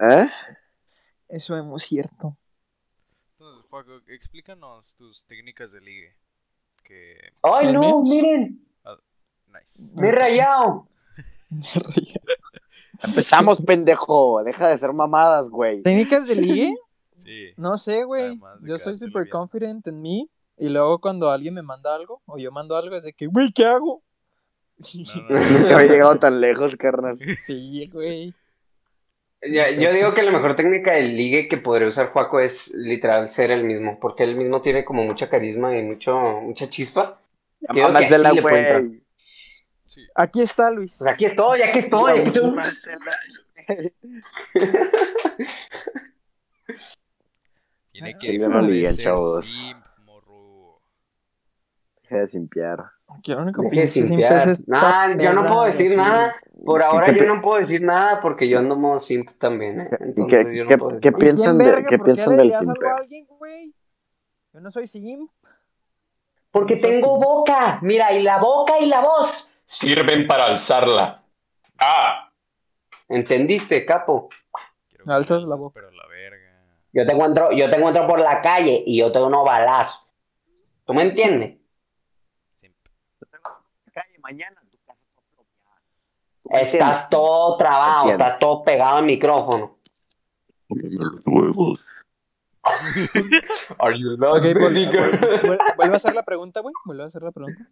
[0.00, 0.28] ¿Eh?
[1.28, 2.36] Eso es muy cierto.
[4.06, 6.16] Explícanos tus técnicas de ligue.
[6.84, 7.32] Que.
[7.42, 8.02] ¡Ay, ¿Las no!
[8.02, 8.64] ¡Miren!
[9.48, 9.82] Nice.
[9.94, 10.88] ¡Me he rayado!
[13.02, 14.42] Empezamos, pendejo.
[14.44, 15.82] Deja de ser mamadas, güey.
[15.82, 16.74] ¿Técnicas de ligue?
[17.24, 17.52] Sí.
[17.56, 18.38] No sé, güey.
[18.62, 19.28] Yo soy bien.
[19.30, 20.30] confident en mí.
[20.56, 23.52] Y luego cuando alguien me manda algo, o yo mando algo, es de que, güey,
[23.52, 24.02] ¿qué hago?
[24.78, 24.86] No,
[25.28, 25.50] no, no.
[25.58, 27.18] Nunca había llegado tan lejos, carnal.
[27.38, 28.34] Sí, güey.
[29.42, 33.30] Ya- yo digo que la mejor técnica del ligue que podría usar Juaco es literal
[33.30, 37.20] ser el mismo, porque él mismo tiene como mucha carisma y mucho, mucha chispa.
[37.60, 38.82] Creo que Mámasela, así le puede entrar.
[38.84, 39.02] güey.
[39.86, 40.06] Sí.
[40.14, 40.96] Aquí está Luis.
[40.98, 42.50] Pues aquí estoy, aquí estoy, aquí estoy.
[47.92, 49.44] Tiene que sí, yo no liguen, parecer chavos.
[49.46, 50.80] simp, morro.
[52.02, 52.84] Deja de simpiar.
[53.08, 56.34] Aquí el único Deje de Nah, yo no puedo de decir nada.
[56.68, 59.80] Por ¿Qué- ahora qué yo no puedo decir nada porque yo ando modo simp también,
[59.80, 59.88] ¿eh?
[60.00, 61.88] ¿Y Entonces qué, yo no qué- puedo qué decir ¿Y quién, piensan, de, verga?
[61.88, 62.96] qué ¿Por qué piensan del dirías algo a simpeo?
[62.96, 63.74] alguien, güey?
[64.52, 65.30] Yo no soy simp.
[66.50, 67.78] Porque tengo boca.
[67.82, 71.22] Mira, y la boca y la voz sirven para alzarla.
[71.78, 72.30] Ah.
[73.08, 74.28] ¿Entendiste, capo?
[75.06, 75.74] Alzas la boca.
[75.74, 76.38] Pero la verga.
[76.92, 80.06] Yo te encuentro, yo te encuentro por la calle y yo te doy unos balazos.
[80.84, 81.58] ¿Tú me entiendes?
[82.60, 82.74] Simp.
[83.92, 84.57] Calle, mañana tu casa está bloqueada.
[86.48, 88.24] ¿Tú me Estás todo trabado, Entiendo.
[88.24, 89.78] estás todo pegado al micrófono.
[93.78, 96.74] Are you not vuel- vuelve a hacer la pregunta, güey.
[96.84, 97.68] Vuelve a hacer la pregunta.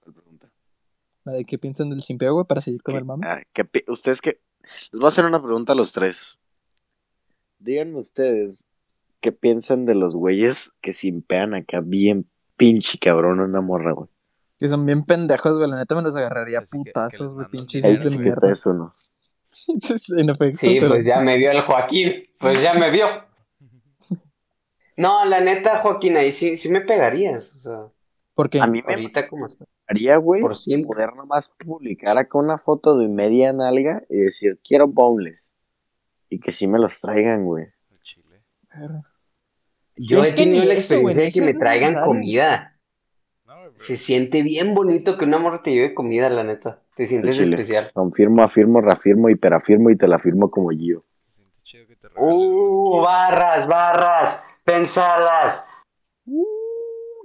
[0.00, 0.50] ¿Cuál pregunta?
[1.24, 3.26] La de qué piensan del simpeo, güey, para seguir con el mame.
[3.26, 4.40] Ah, ¿qué pi- ustedes qué?
[4.92, 6.38] Les voy a hacer una pregunta a los tres.
[7.58, 8.68] Díganme ustedes
[9.20, 14.08] qué piensan de los güeyes que simpean acá bien pinche cabrón una morra, güey.
[14.60, 15.68] Que son bien pendejos, güey.
[15.70, 17.48] La neta me los agarraría a putazos, güey.
[17.48, 18.34] Pinches de mierda.
[18.52, 18.90] ustedes uno.
[20.18, 20.58] en efecto.
[20.58, 22.12] Sí, pero- pues ya me vio el Joaquín.
[22.38, 23.06] Pues ya me vio.
[24.96, 27.54] No, la neta, Joaquín, ahí sí, sí me pegarías.
[27.56, 27.78] O sea,
[28.34, 29.64] Porque A mí me ahorita como está.
[29.86, 30.88] haría, güey, Por siempre.
[30.88, 35.54] poder nomás publicar acá una foto de media nalga y decir, quiero boneless.
[36.28, 37.68] Y que sí me los traigan, güey.
[39.96, 42.69] Yo Es he que tenido ni la eso, experiencia de que eso me traigan comida.
[43.80, 46.82] Se siente bien bonito que una morra te lleve comida, la neta.
[46.94, 47.50] Te sientes chile.
[47.56, 47.90] especial.
[47.94, 51.02] Confirmo, afirmo, reafirmo, hiperafirmo y te la firmo como yo.
[51.18, 54.44] Se siente chido que te regalen unos Uh, barras, barras.
[54.64, 55.66] Pensalas.
[56.26, 56.44] Uh,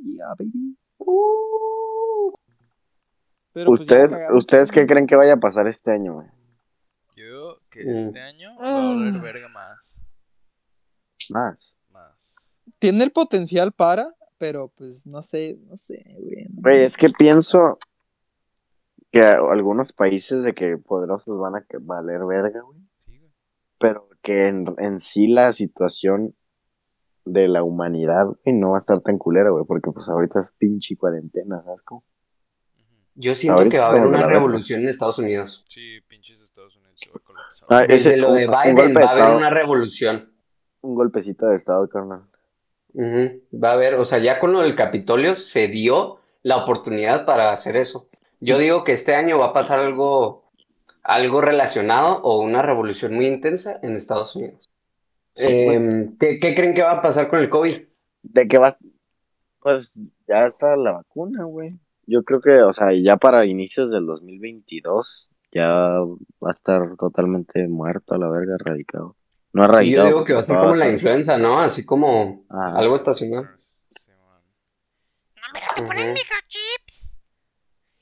[0.05, 0.77] yeah, baby.
[0.99, 2.31] Uh.
[3.51, 4.37] Pero, pues, ¿Ustedes, cagaron.
[4.37, 6.27] ¿Ustedes qué creen que vaya a pasar este año, güey?
[7.17, 7.97] Yo que Mm.
[7.97, 9.21] este año va a Ah.
[9.21, 9.97] verga más.
[11.31, 11.77] Más.
[11.89, 12.35] Más.
[12.79, 16.45] Tiene el potencial para, pero pues no sé, no sé, güey.
[16.49, 16.61] no.
[16.61, 17.77] Güey, es que pienso
[19.11, 22.79] que algunos países de que poderosos van a valer verga, güey.
[23.05, 23.31] Sí, güey.
[23.79, 26.35] Pero que en, en sí la situación
[27.23, 30.51] de la humanidad, güey, no va a estar tan culera, güey, porque pues ahorita es
[30.51, 32.03] pinche cuarentena, ¿sabes cómo?
[33.17, 35.63] Yo siento Ahorita que va a haber una revolución en Estados Unidos.
[35.69, 37.67] Sí, pinches Estados Unidos se va a colapsar.
[37.71, 39.37] Ah, Desde ese- lo de un- Biden va a haber estado.
[39.37, 40.33] una revolución.
[40.81, 42.23] Un golpecito de estado, carnal.
[42.97, 47.51] Va a haber, o sea, ya con lo del Capitolio se dio la oportunidad para
[47.51, 48.07] hacer eso.
[48.39, 50.43] Yo digo que este año va a pasar algo,
[51.03, 54.69] algo relacionado o una revolución muy intensa en Estados Unidos.
[55.33, 57.81] Sí, Em, ¿qué, qué creen que va a pasar con el COVID?
[58.23, 58.77] ¿De qué vas?
[59.59, 61.77] Pues ya está la vacuna, güey.
[62.07, 65.99] Yo creo que, o sea, ya para inicios del 2022 ya
[66.43, 69.15] va a estar totalmente muerto a la verga, erradicado.
[69.55, 70.07] No Yo erradicado.
[70.07, 71.61] digo que va a ser como la influenza, ¿no?
[71.61, 72.71] Así como Ah.
[72.75, 73.43] algo estacional.
[75.35, 77.15] No, pero te ponen microchips.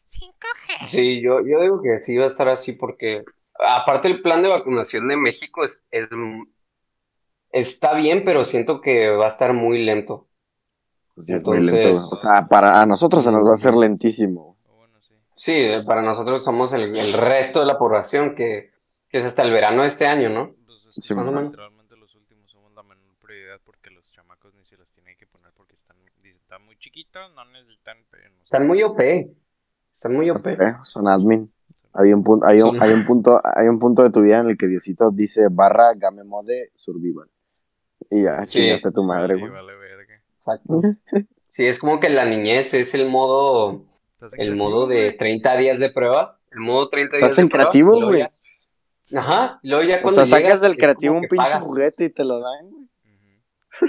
[0.08, 0.88] 5G.
[0.90, 3.24] Sí, yo, yo digo que sí va a estar así porque
[3.60, 6.10] aparte el plan de vacunación de México es, es
[7.52, 10.28] está bien, pero siento que va a estar muy lento.
[11.14, 12.10] Pues sí, es muy Entonces- lento.
[12.12, 14.58] O sea, para a nosotros se nos va a hacer lentísimo.
[14.68, 15.14] O bueno, sí.
[15.36, 18.72] Sí, para nosotros somos el, el resto de la población que,
[19.08, 20.56] que es hasta el verano de este año, ¿no?
[20.94, 24.92] Que Sí, literalmente los últimos somos la menor prioridad porque los chamacos ni se las
[24.92, 27.98] tienen que poner porque están, dicen, están muy chiquitos, no necesitan.
[28.12, 29.00] pero no- Están muy OP.
[29.92, 30.48] Están muy OP.
[30.54, 30.74] ¿Eh?
[30.84, 31.52] Son admin.
[31.94, 34.50] Hay un, punto, hay, un, hay, un punto, hay un punto de tu vida en
[34.50, 37.30] el que Diosito dice barra game mode survival.
[38.10, 38.60] Y ya, Sí.
[38.60, 39.52] chingaste a tu madre, güey.
[39.52, 39.74] vale.
[40.34, 40.82] Exacto.
[41.48, 43.86] Sí, es como que la niñez es el modo,
[44.22, 45.18] el creativo, modo de güey.
[45.18, 46.40] 30 días de prueba.
[46.52, 47.70] El modo 30 días Estás de en prueba.
[47.72, 48.28] creativo, güey.
[49.16, 49.60] Ajá.
[49.62, 51.64] y Luego ya O cuando sea, llegas, sacas del creativo un pinche pagas.
[51.64, 52.84] juguete y te lo dan, güey.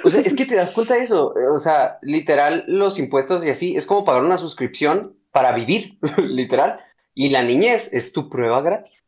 [0.02, 1.34] O sea, es que te das cuenta de eso.
[1.52, 6.80] O sea, literal, los impuestos y así es como pagar una suscripción para vivir, literal.
[7.14, 9.04] Y la niñez es tu prueba gratis.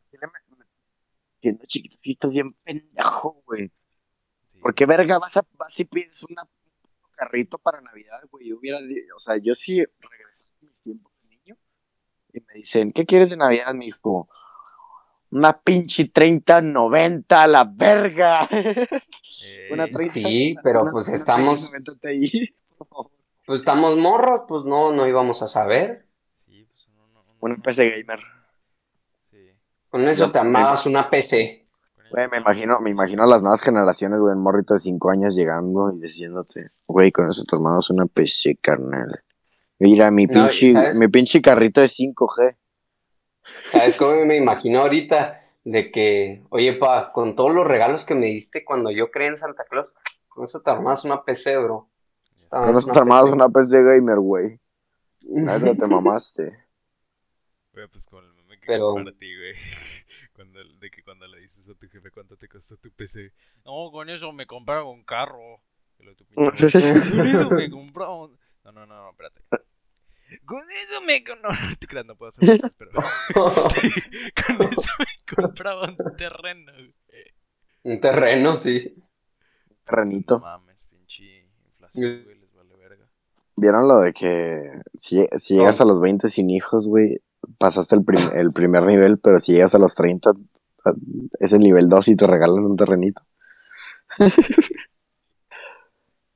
[1.41, 3.71] Siendo chiquitito bien pendejo, güey.
[4.53, 4.59] Sí.
[4.59, 8.49] ¿Por qué verga vas, a, vas y pides una, un carrito para Navidad, güey?
[8.49, 8.79] Yo hubiera,
[9.15, 11.57] o sea, yo sí regresé a mis tiempos de niño
[12.33, 14.27] y me dicen, ¿qué quieres de Navidad, mijo?
[15.31, 18.47] Una pinche 30-90 a la verga.
[18.51, 18.87] Eh,
[19.71, 23.11] una 30, Sí, pero una- pues una estamos, 30-90 Ti, por favor.
[23.45, 26.03] pues estamos morros, pues no, no íbamos a saber.
[26.45, 28.19] sí, pues uno, uno- Una uno- PC gamer.
[29.29, 29.37] Sí.
[29.89, 31.65] Con eso Yo- te amabas una PC.
[32.09, 35.35] Güey, me imagino, me imagino a las nuevas generaciones, güey, un morrito de 5 años
[35.35, 39.23] llegando y diciéndote, güey, con eso te armamos una PC, carnal.
[39.79, 42.55] Mira, mi No, pinche, mi pinche carrito de 5G.
[43.71, 45.43] ¿Sabes cómo me imagino ahorita?
[45.63, 49.37] De que, oye, pa, con todos los regalos que me diste cuando yo creé en
[49.37, 49.95] Santa Claus,
[50.29, 51.89] con eso te armas una PC, bro.
[52.49, 53.35] Con armas eso te armabas PC.
[53.35, 54.59] una PC gamer, güey.
[55.21, 56.51] Nada, te mamaste.
[57.73, 59.53] Güey, pues con el meme que Pero- para ti, güey.
[60.33, 63.31] Cuando, de que cuando le dices a tu jefe cuánto te costó tu PC.
[63.65, 65.39] No, con eso me compraron un carro.
[66.35, 66.55] Con
[67.25, 68.37] eso me compraron.
[68.63, 69.41] No, no, no, no, espérate.
[70.45, 71.21] Con eso me.
[71.41, 72.91] No, no te creas, no puedo hacer eso, pero.
[73.33, 76.93] con eso me compraban un terreno, güey.
[77.83, 78.93] Un terreno, sí.
[78.97, 79.05] No
[79.85, 80.39] Renito.
[80.39, 83.05] mames, pinche inflación, güey, les vale verga.
[83.55, 87.21] ¿Vieron lo de que si, si llegas a los 20 sin hijos, güey,
[87.57, 90.93] pasaste el, prim- el primer nivel, pero si llegas a los 30, a-
[91.39, 93.21] es el nivel 2 y te regalan un terrenito?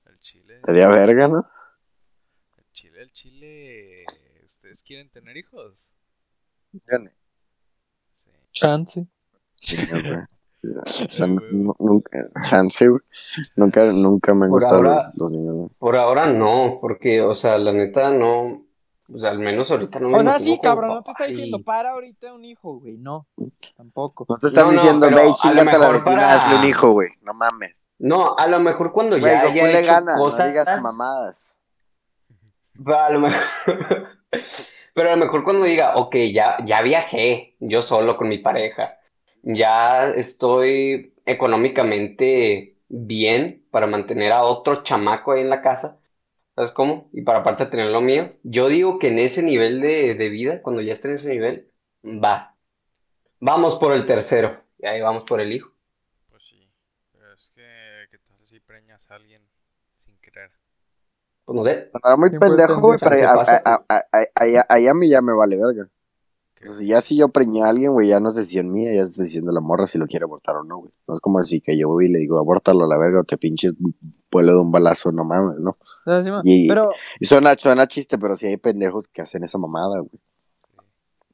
[0.06, 0.62] El chile.
[0.66, 1.48] Sería verga, ¿no?
[2.58, 4.06] El chile, el chile.
[4.46, 5.90] ¿Ustedes quieren tener hijos?
[6.74, 6.80] Sí.
[8.52, 9.08] Chance.
[9.56, 10.04] Sí, güey.
[10.64, 13.02] O sea, nu- nunca, chance, güey.
[13.56, 15.70] Nunca, nunca me han Por gustado ahora- los, niños, güey.
[15.80, 18.64] Por ahora no, porque, o sea, la neta no.
[19.12, 21.58] O sea, al menos ahorita no me O sea, sí, cabrón, no te está diciendo,
[21.58, 22.96] y- para ahorita un hijo, güey.
[23.00, 23.28] No,
[23.76, 24.28] tampoco.
[24.30, 26.66] No te están No, no, diciendo, ve chingate a la mejor vecina, para- hazle un
[26.66, 27.10] hijo, güey.
[27.22, 27.90] No mames.
[27.98, 30.46] No, a lo mejor cuando Güey, ya haya le hecho gana, cosas.
[30.46, 31.58] no digas mamadas.
[32.86, 33.40] Pero a lo mejor.
[34.94, 39.00] Pero a lo mejor cuando diga, ok, ya, ya viajé yo solo con mi pareja,
[39.44, 46.00] ya estoy económicamente bien para mantener a otro chamaco ahí en la casa,
[46.56, 47.10] ¿sabes cómo?
[47.14, 48.34] Y para aparte tener lo mío.
[48.44, 51.72] Yo digo que en ese nivel de, de vida, cuando ya esté en ese nivel,
[52.06, 52.56] va.
[53.40, 55.72] Vamos por el tercero, y ahí vamos por el hijo.
[56.30, 56.68] Pues sí.
[57.34, 58.08] Es que.
[58.10, 59.51] ¿Qué tal si preñas a alguien?
[61.46, 61.90] Pues no sé.
[62.04, 63.40] Era muy ¿Quién fue el pendejo, güey, pero pendejo?
[64.90, 65.90] a, mí ya me vale verga.
[66.70, 69.02] O sea, ya si yo preñé a alguien, güey, ya no es decisión mía, ya
[69.02, 70.92] es decisión de la morra si lo quiere abortar o no, güey.
[71.08, 73.24] No es como así que yo voy y le digo, abórtalo a la verga o
[73.24, 73.72] te pinche
[74.32, 75.74] vuelo de un balazo, no mames, ¿no?
[75.74, 80.00] Sí, Y- pero, Y suena, suena chiste, pero sí hay pendejos que hacen esa mamada,
[80.00, 80.22] güey.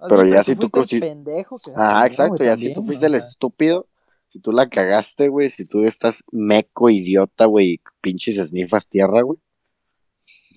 [0.08, 2.84] pero ya si tú fuiste el consi- pendejo que Ajá, también, exacto, ya si tú
[2.84, 3.86] fuiste el estúpido,
[4.30, 9.22] Si tú la cagaste, güey, si tú estás meco, idiota, güey, y pinches snifas tierra,
[9.22, 9.40] güey,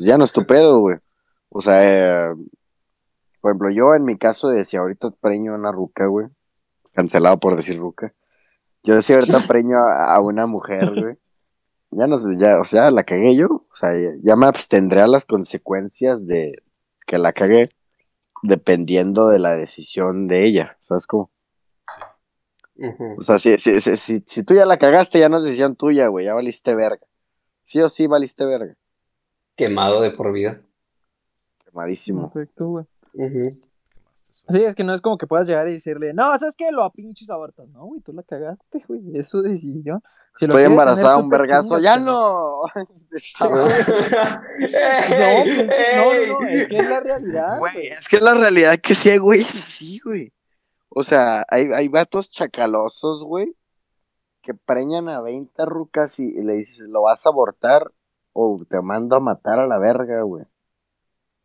[0.06, 0.96] ya no es tu pedo, güey.
[1.48, 2.34] O sea, eh,
[3.40, 6.28] por ejemplo, yo en mi caso de si ahorita preño a una ruca, güey,
[6.94, 8.14] cancelado por decir ruca,
[8.82, 11.18] yo si ahorita preño a, a una mujer, güey,
[11.90, 15.00] ya no sé, ya, o sea, la cagué yo, o sea, ya, ya me abstendré
[15.02, 16.52] a las consecuencias de
[17.06, 17.70] que la cagué,
[18.42, 21.30] dependiendo de la decisión de ella, ¿sabes cómo?
[23.18, 25.76] O sea, si, si, si, si, si tú ya la cagaste, ya no es decisión
[25.76, 27.06] tuya, güey, ya valiste verga.
[27.62, 28.74] Sí o sí valiste verga.
[29.56, 30.60] Quemado de por vida.
[31.64, 32.30] Quemadísimo.
[32.32, 32.84] Perfecto, güey.
[33.14, 33.28] Ujú.
[33.30, 34.52] ¿Qué más te suena?
[34.58, 36.72] Sí, es que no es como que puedas llegar y decirle, no, ¿sabes qué?
[36.72, 37.68] Lo a pinches abortas.
[37.68, 39.02] No, güey, tú la cagaste, güey.
[39.14, 40.02] Es su decisión.
[40.34, 41.78] Si Estoy embarazada, tener, un vergazo.
[41.80, 42.62] ¡Ya pero- no!
[45.10, 47.58] No, pues es que, no, no, es que es la realidad.
[47.58, 50.32] Güey, es que la realidad que sí, güey, es así, güey.
[50.88, 53.54] O sea, hay, hay vatos chacalosos, güey,
[54.42, 57.92] que preñan a 20 rucas y, y le dices, ¿lo vas a abortar
[58.40, 60.44] o te mando a matar a la verga, güey?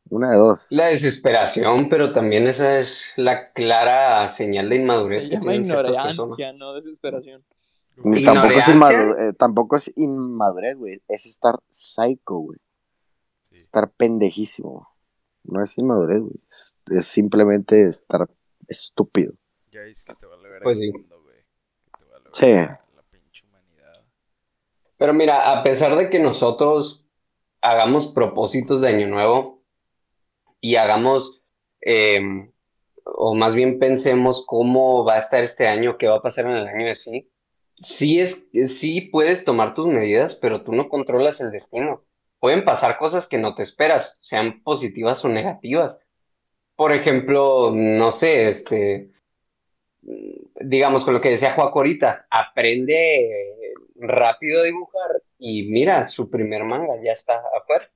[0.09, 0.67] Una de dos.
[0.69, 6.53] La desesperación, pero también esa es la clara señal de inmadurez Se que llama ignorancia,
[6.53, 7.43] no desesperación.
[8.03, 8.99] Ni tampoco, es ¿Ignorancia?
[8.99, 11.01] inmadu- eh, tampoco es inmadurez, güey.
[11.07, 12.59] Es estar psycho, güey.
[13.51, 13.61] Sí.
[13.61, 14.89] Estar pendejísimo.
[15.43, 16.35] No es inmadurez, güey.
[16.49, 18.29] Es, es simplemente estar
[18.67, 19.33] estúpido.
[19.71, 20.91] Ya es que te vale ver Pues el sí.
[20.91, 21.37] mundo, güey.
[21.97, 22.45] Que te vale Sí.
[22.47, 24.03] ver La pinche humanidad.
[24.97, 27.05] Pero mira, a pesar de que nosotros
[27.61, 29.61] hagamos propósitos de año nuevo
[30.61, 31.41] y hagamos,
[31.81, 32.49] eh,
[33.03, 36.53] o más bien pensemos cómo va a estar este año, qué va a pasar en
[36.53, 37.29] el año de sí,
[37.79, 42.03] sí es, sí puedes tomar tus medidas, pero tú no controlas el destino.
[42.39, 45.97] Pueden pasar cosas que no te esperas, sean positivas o negativas.
[46.75, 49.11] Por ejemplo, no sé, este,
[50.01, 53.65] digamos con lo que decía Juaco ahorita, aprende
[53.95, 57.89] rápido dibujar y mira, su primer manga ya está afuera.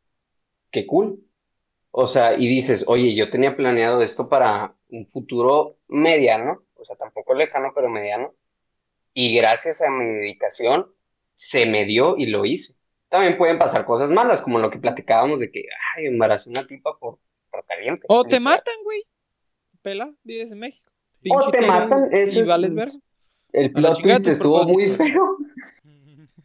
[0.72, 1.20] Qué cool.
[1.92, 6.96] O sea, y dices, oye, yo tenía planeado esto para un futuro mediano, o sea,
[6.96, 8.34] tampoco lejano, pero mediano.
[9.14, 10.88] Y gracias a mi dedicación
[11.34, 12.76] se me dio y lo hice.
[13.10, 15.64] También pueden pasar cosas malas, como lo que platicábamos de que,
[15.98, 17.18] ay, embarazé una tipa por,
[17.50, 18.06] por caliente.
[18.08, 19.04] O te matan, güey.
[19.82, 20.92] Pela, vives en México.
[21.32, 22.94] O te matan, eso es- vales verga.
[23.52, 25.38] El plot twist estuvo muy feo.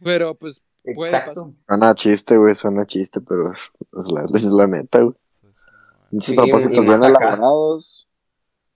[0.03, 1.53] Pero pues Puede Exacto.
[1.67, 5.15] Suena chiste, güey, suena chiste, pero es, es la, es la neta, güey.
[6.11, 8.07] Muchos Sí, propósitos bien elaborados.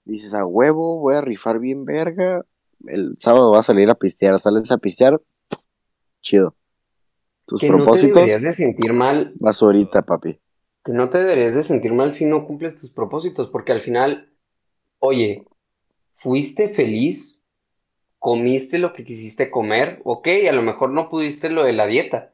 [0.05, 2.45] Dices, a huevo, voy a rifar bien verga.
[2.87, 4.39] El sábado vas a salir a pistear.
[4.39, 5.21] Sales a pistear,
[6.21, 6.55] chido.
[7.45, 10.39] Tus Que no te propósitos, deberías de sentir mal vas ahorita, papi.
[10.83, 14.31] que no te deberías de sentir mal si no cumples tus propósitos, porque al final,
[14.99, 15.45] oye,
[16.15, 17.38] fuiste feliz,
[18.19, 22.33] comiste lo que quisiste comer, ok, a lo mejor no pudiste lo de la dieta,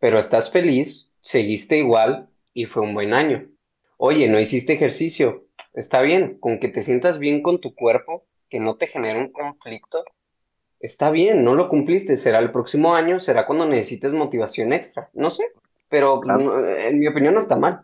[0.00, 3.48] pero estás feliz, seguiste igual y fue un buen año.
[3.96, 8.60] Oye, no hiciste ejercicio, está bien, con que te sientas bien con tu cuerpo, que
[8.60, 10.04] no te genere un conflicto,
[10.80, 15.30] está bien, no lo cumpliste, será el próximo año, será cuando necesites motivación extra, no
[15.30, 15.44] sé,
[15.88, 16.66] pero Claro.
[16.68, 17.82] en mi opinión no está mal.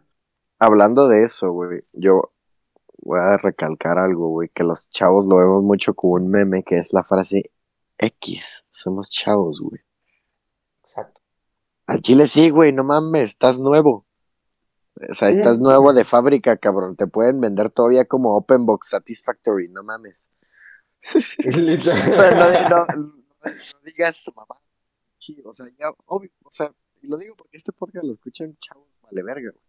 [0.58, 2.33] Hablando de eso, güey, yo
[3.04, 6.78] voy a recalcar algo, güey, que los chavos lo vemos mucho como un meme, que
[6.78, 7.52] es la frase
[7.98, 9.82] X, somos chavos, güey.
[10.82, 11.20] Exacto.
[11.86, 14.06] Al chile sí, güey, no mames, estás nuevo.
[15.08, 16.94] O sea, estás nuevo de fábrica, cabrón.
[16.96, 20.30] Te pueden vender todavía como Open Box Satisfactory, no mames.
[21.44, 23.24] O sea, no, no- no-
[23.84, 24.58] digas mamá.
[25.44, 28.88] O sea, ya, obvio, o sea, y lo digo porque este podcast lo escuchan chavos,
[29.02, 29.64] vale verga, güey.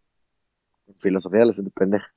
[0.86, 2.14] Con filosofía de la gente pendeja,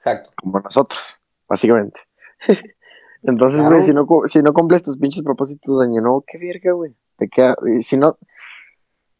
[0.00, 0.30] Exacto.
[0.40, 2.00] como nosotros, básicamente.
[3.22, 3.74] Entonces, Claro.
[3.76, 6.94] güey, si no, si no cumples tus pinches propósitos de año nuevo, qué verga, güey.
[7.16, 8.16] Te queda, y si no,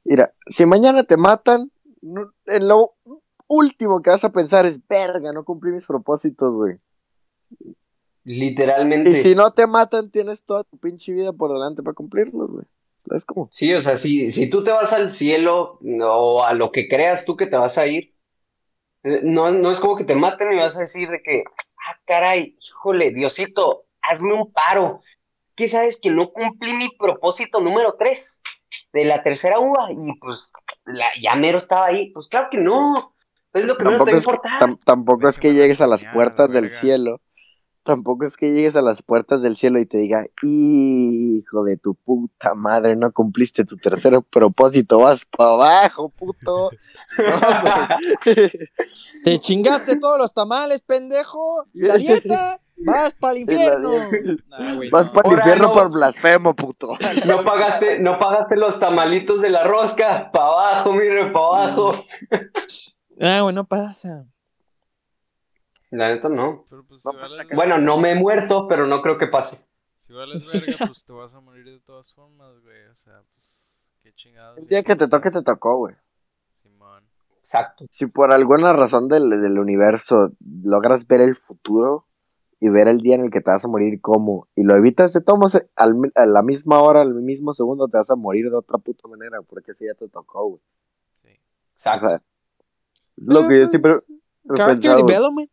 [0.04, 1.70] mira, si mañana te matan,
[2.00, 2.94] no- en lo
[3.46, 6.78] último que vas a pensar es, verga, no cumplí mis propósitos, güey.
[8.24, 9.10] Literalmente.
[9.10, 12.64] Y si no te matan, tienes toda tu pinche vida por delante para cumplirlos, güey.
[13.06, 13.48] ¿Sabes cómo?
[13.52, 17.24] Sí, o sea, si, si tú te vas al cielo o a lo que creas
[17.24, 18.14] tú que te vas a ir,
[19.02, 21.44] no, no es como que te maten y vas a decir de que,
[21.86, 25.00] ah, caray, híjole, Diosito, hazme un paro.
[25.54, 28.42] ¿Qué sabes que no cumplí mi propósito número tres
[28.92, 29.88] de la tercera uva?
[29.90, 30.52] Y pues
[30.84, 32.10] la, ya mero estaba ahí.
[32.12, 33.14] Pues claro que no.
[33.52, 35.86] Es lo que menos te Tampoco va a es, tam- tampoco es que llegues a
[35.86, 37.20] las puertas del cielo.
[37.82, 41.94] Tampoco es que llegues a las puertas del cielo y te diga, hijo de tu
[41.94, 46.70] puta madre, no cumpliste tu tercer propósito, vas para abajo, puto.
[47.18, 48.32] No.
[49.24, 51.64] Te chingaste todos los tamales, pendejo.
[51.74, 52.60] Y la dieta.
[52.82, 53.90] Vas para el infierno.
[53.90, 55.12] de- Nah, güey, Vas no.
[55.12, 55.72] para el infierno no.
[55.74, 56.96] por blasfemo, puto.
[57.26, 60.30] No pagaste, no pagaste los tamalitos de la rosca.
[60.32, 61.92] Pa' abajo, mire, pa' abajo.
[63.20, 64.24] Ah, güey, no pasa.
[65.90, 66.66] La neta no.
[66.68, 67.12] Pero pues No
[67.54, 69.64] Bueno, no me he muerto, pero no creo que pase.
[70.00, 72.86] Si vales verga, pues te vas a morir de todas formas, güey.
[72.86, 74.58] O sea, pues, qué chingados.
[74.58, 75.94] El día que te toque, te tocó, güey.
[76.62, 77.04] Simón.
[77.38, 77.86] Exacto.
[77.90, 80.30] Si por alguna razón del, del universo
[80.62, 82.06] logras ver el futuro
[82.60, 85.12] y ver el día en el que te vas a morir como y lo evitas
[85.14, 88.56] de modos, al a la misma hora, al mismo segundo te vas a morir de
[88.56, 90.60] otra puta manera porque ese ya te tocó, güey.
[91.22, 91.28] Sí.
[91.30, 92.08] O Exacto.
[92.08, 92.22] sea,
[93.16, 93.94] lo que yo siempre
[94.54, 95.06] Character pensado.
[95.06, 95.50] development.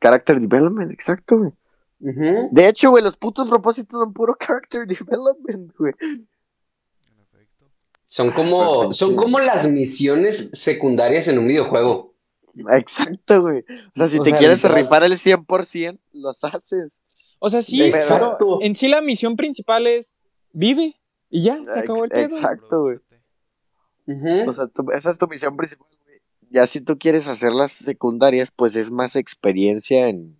[0.00, 1.52] Character development, exacto, güey.
[1.98, 5.92] De hecho, güey, los putos propósitos son puro character development, güey.
[8.06, 12.14] Son como, son como las misiones secundarias en un videojuego.
[12.72, 13.60] Exacto, güey.
[13.60, 14.82] O sea, si O te sea, quieres literal.
[14.82, 17.00] rifar el 100%, los haces.
[17.38, 18.36] O sea, sí, Exacto.
[18.38, 20.96] pero en sí la misión principal es vive
[21.30, 22.36] y ya, se acabó el pedo.
[22.36, 22.98] Exacto, güey.
[24.48, 25.86] O sea, tu- esa es tu misión principal.
[26.50, 30.36] Ya si tú quieres hacer las secundarias, pues es más experiencia en,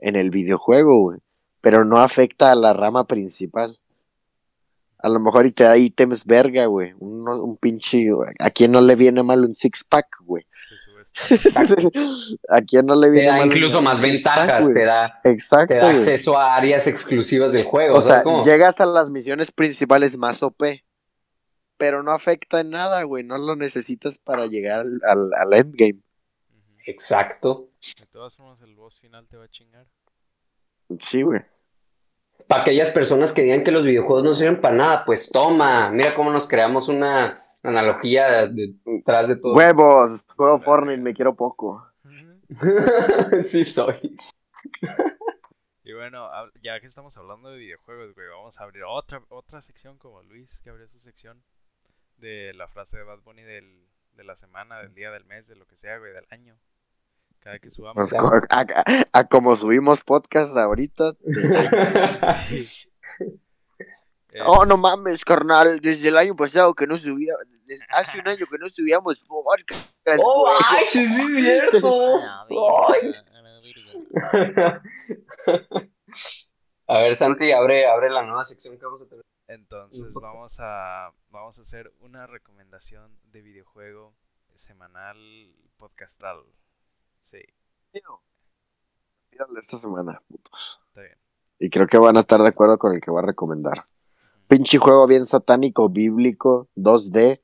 [0.00, 1.18] en el videojuego, güey.
[1.60, 3.78] Pero no afecta a la rama principal.
[4.98, 6.94] A lo mejor y te da ítems verga, güey.
[6.98, 8.06] Un, un pinche.
[8.40, 10.44] ¿A quién no le viene mal un six-pack, güey?
[11.28, 11.36] Te
[12.50, 15.20] ¿A quién no le Te viene da mal un- incluso un más ventajas, te da,
[15.24, 15.68] Exacto.
[15.74, 17.96] te da acceso a áreas exclusivas del juego.
[17.96, 20.62] O sea, llegas a las misiones principales más OP.
[21.76, 23.24] Pero no afecta en nada, güey.
[23.24, 26.00] No lo necesitas para llegar al, al, al endgame.
[26.86, 27.70] Exacto.
[27.98, 29.86] De todas formas, el boss final te va a chingar.
[30.98, 31.42] Sí, güey.
[32.46, 36.14] Para aquellas personas que digan que los videojuegos no sirven para nada, pues toma, mira
[36.14, 39.54] cómo nos creamos una analogía detrás de todo.
[39.54, 41.84] Huevos, juego Fortnite, me quiero poco.
[43.42, 44.16] sí soy.
[45.82, 46.28] Y bueno,
[46.62, 50.60] ya que estamos hablando de videojuegos, güey, vamos a abrir otra, otra sección como Luis,
[50.60, 51.42] que abrió su sección
[52.18, 55.56] de la frase de Bad Bunny del, de la semana, del día, del mes, de
[55.56, 56.56] lo que sea, güey, del año.
[57.40, 58.10] Cada que subamos.
[58.10, 58.12] Pues,
[58.50, 61.12] a, a- a como subimos podcast ahorita.
[62.48, 62.88] Sí.
[64.44, 65.80] Oh, no mames, carnal.
[65.80, 67.32] Desde el año pasado que no subía.
[67.64, 69.90] desde hace un año que no subíamos podcast.
[70.22, 70.56] ¡Oh, güey.
[70.68, 72.20] ay, sí es cierto!
[72.92, 73.14] Ay.
[76.88, 79.24] A ver, Santi, abre, abre la nueva sección que vamos a tener.
[79.48, 84.14] Entonces vamos a vamos a hacer una recomendación de videojuego
[84.54, 85.16] semanal
[85.76, 86.42] podcastal.
[87.20, 87.38] Sí,
[89.30, 90.80] Míralo esta semana, putos.
[90.88, 91.18] está bien.
[91.58, 93.84] Y creo que van a estar de acuerdo con el que voy a recomendar.
[94.48, 97.40] Pinche juego bien satánico, bíblico, 2D,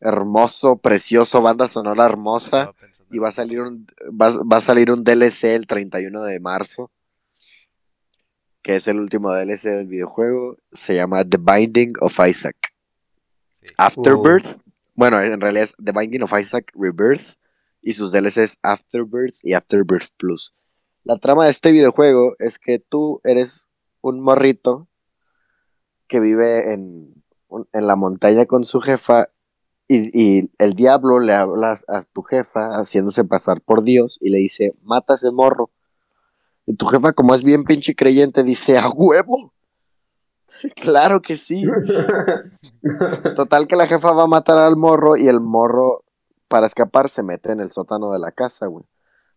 [0.00, 2.72] hermoso, precioso, banda sonora hermosa.
[3.10, 6.90] Y va a salir un va, va a salir un DLC el 31 de marzo.
[8.64, 10.56] Que es el último DLC del videojuego.
[10.72, 12.56] Se llama The Binding of Isaac.
[13.60, 13.68] Sí.
[13.76, 14.58] Afterbirth.
[14.94, 17.36] Bueno, en realidad es The Binding of Isaac Rebirth.
[17.82, 20.52] Y sus DLCs Afterbirth y Afterbirth Plus.
[21.04, 23.68] La trama de este videojuego es que tú eres
[24.00, 24.88] un morrito
[26.06, 27.22] que vive en,
[27.72, 29.28] en la montaña con su jefa
[29.86, 34.38] y, y el diablo le habla a tu jefa haciéndose pasar por Dios y le
[34.38, 35.70] dice, mata a ese morro.
[36.66, 39.52] Y tu jefa, como es bien pinche creyente, dice, a huevo.
[40.76, 41.64] claro que sí.
[43.36, 46.04] Total que la jefa va a matar al morro y el morro,
[46.48, 48.84] para escapar, se mete en el sótano de la casa, güey.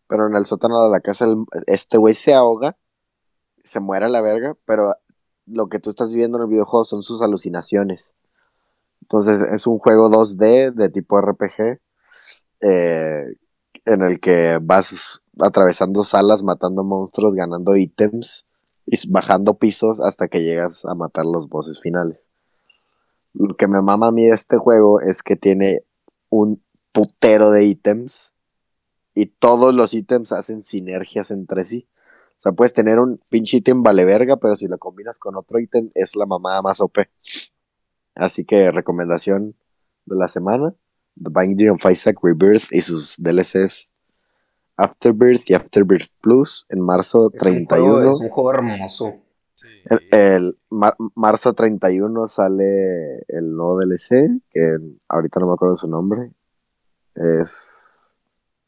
[0.07, 2.77] Pero en el sótano de la casa, el- este güey se ahoga,
[3.63, 4.95] se muere a la verga, pero
[5.45, 8.15] lo que tú estás viviendo en el videojuego son sus alucinaciones.
[9.01, 11.79] Entonces es un juego 2D de tipo RPG
[12.61, 13.25] eh,
[13.85, 18.45] en el que vas atravesando salas, matando monstruos, ganando ítems
[18.85, 22.25] y bajando pisos hasta que llegas a matar los bosses finales.
[23.33, 25.83] Lo que me mama a mí de este juego es que tiene
[26.29, 28.33] un putero de ítems
[29.13, 31.87] y todos los ítems hacen sinergias entre sí.
[32.31, 35.59] O sea, puedes tener un pinche ítem vale verga, pero si lo combinas con otro
[35.59, 36.99] ítem es la mamada más OP.
[38.15, 39.55] Así que recomendación
[40.05, 40.75] de la semana:
[41.15, 43.91] The Binding of Isaac Rebirth y sus DLCs
[44.77, 47.67] Afterbirth y Afterbirth Plus en marzo Es un, 31.
[47.93, 49.15] juego, es un juego hermoso.
[49.55, 49.67] Sí.
[49.85, 54.77] El, el mar- marzo 31 sale el nuevo DLC, que
[55.09, 56.31] ahorita no me acuerdo su nombre.
[57.15, 58.17] Es.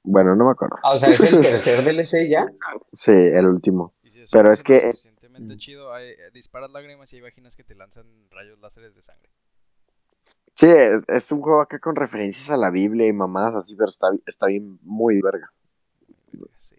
[0.03, 0.77] Bueno, no me acuerdo.
[0.83, 2.47] Ah, o sea, es el tercer DLC ya.
[2.91, 3.93] Sí, el último.
[4.03, 7.55] Si pero un es que es- suficientemente chido, hay- eh, disparas lágrimas y hay imaginas
[7.55, 9.29] que te lanzan rayos láseres de sangre.
[10.55, 13.87] Sí, es, es un juego acá con referencias a la Biblia y mamadas así, pero
[13.89, 15.53] está, está bien muy verga.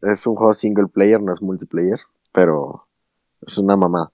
[0.00, 0.08] Sí.
[0.08, 2.00] Es un juego single player, no es multiplayer.
[2.32, 2.86] pero
[3.40, 4.12] es una mamá.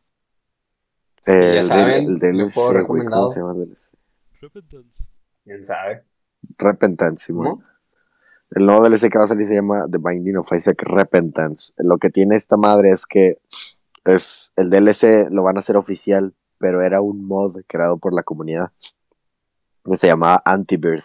[1.26, 3.22] ya el, saben, el DLC, puedo güey, recomendado.
[3.22, 3.92] ¿cómo se llama el DLC?
[4.40, 5.04] Repentance.
[5.44, 6.04] ¿Quién sabe?
[6.58, 7.46] Repentance, Simón.
[7.46, 7.62] ¿Cómo?
[8.52, 11.72] El nuevo DLC que va a salir se llama The Binding of Isaac Repentance.
[11.78, 13.38] Lo que tiene esta madre es que
[14.04, 18.22] es el DLC lo van a hacer oficial, pero era un mod creado por la
[18.22, 18.70] comunidad
[19.84, 21.04] que se llamaba Antibirth.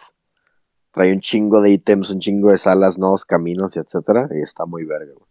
[0.91, 4.65] Trae un chingo de ítems, un chingo de salas, nuevos caminos y etcétera, y está
[4.65, 5.29] muy verga, güey.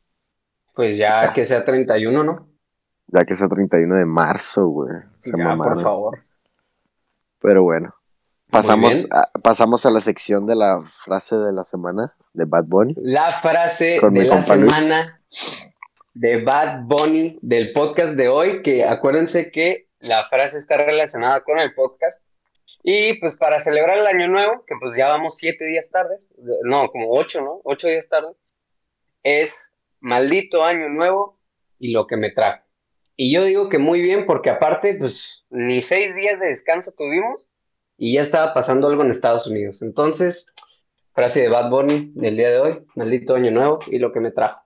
[0.74, 2.48] Pues ya que sea 31, ¿no?
[3.08, 4.94] Ya que es el 31 de marzo, güey.
[5.20, 5.74] Se ya, mamaron.
[5.74, 6.18] por favor.
[7.40, 7.94] Pero bueno.
[8.50, 12.94] Pasamos a, pasamos a la sección de la frase de la semana de Bad Bunny.
[12.96, 14.44] La frase de la Luis.
[14.44, 15.20] semana
[16.14, 21.58] de Bad Bunny del podcast de hoy, que acuérdense que la frase está relacionada con
[21.60, 22.26] el podcast.
[22.82, 26.32] Y pues para celebrar el año nuevo, que pues ya vamos siete días tardes,
[26.64, 27.60] no, como ocho, ¿no?
[27.64, 28.32] Ocho días tarde,
[29.22, 31.38] es maldito año nuevo
[31.78, 32.64] y lo que me trajo.
[33.16, 37.50] Y yo digo que muy bien, porque aparte, pues ni seis días de descanso tuvimos
[37.98, 39.82] y ya estaba pasando algo en Estados Unidos.
[39.82, 40.54] Entonces,
[41.12, 44.30] frase de Bad Bunny del día de hoy, maldito año nuevo y lo que me
[44.30, 44.62] trajo.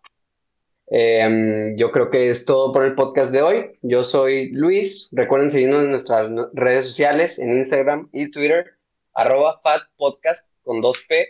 [0.87, 3.79] Em, yo creo que es todo por el podcast de hoy.
[3.83, 5.09] Yo soy Luis.
[5.13, 8.75] Recuerden seguirnos en nuestras redes sociales, en Instagram y Twitter,
[9.15, 11.27] arroba fatpodcast con 2P.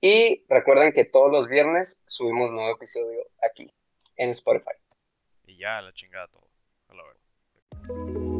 [0.00, 3.72] Y recuerden que todos los viernes subimos nuevo episodio aquí
[4.16, 4.76] en Spotify.
[5.46, 6.46] Y ya, la chingada todo.
[6.88, 8.35] A la.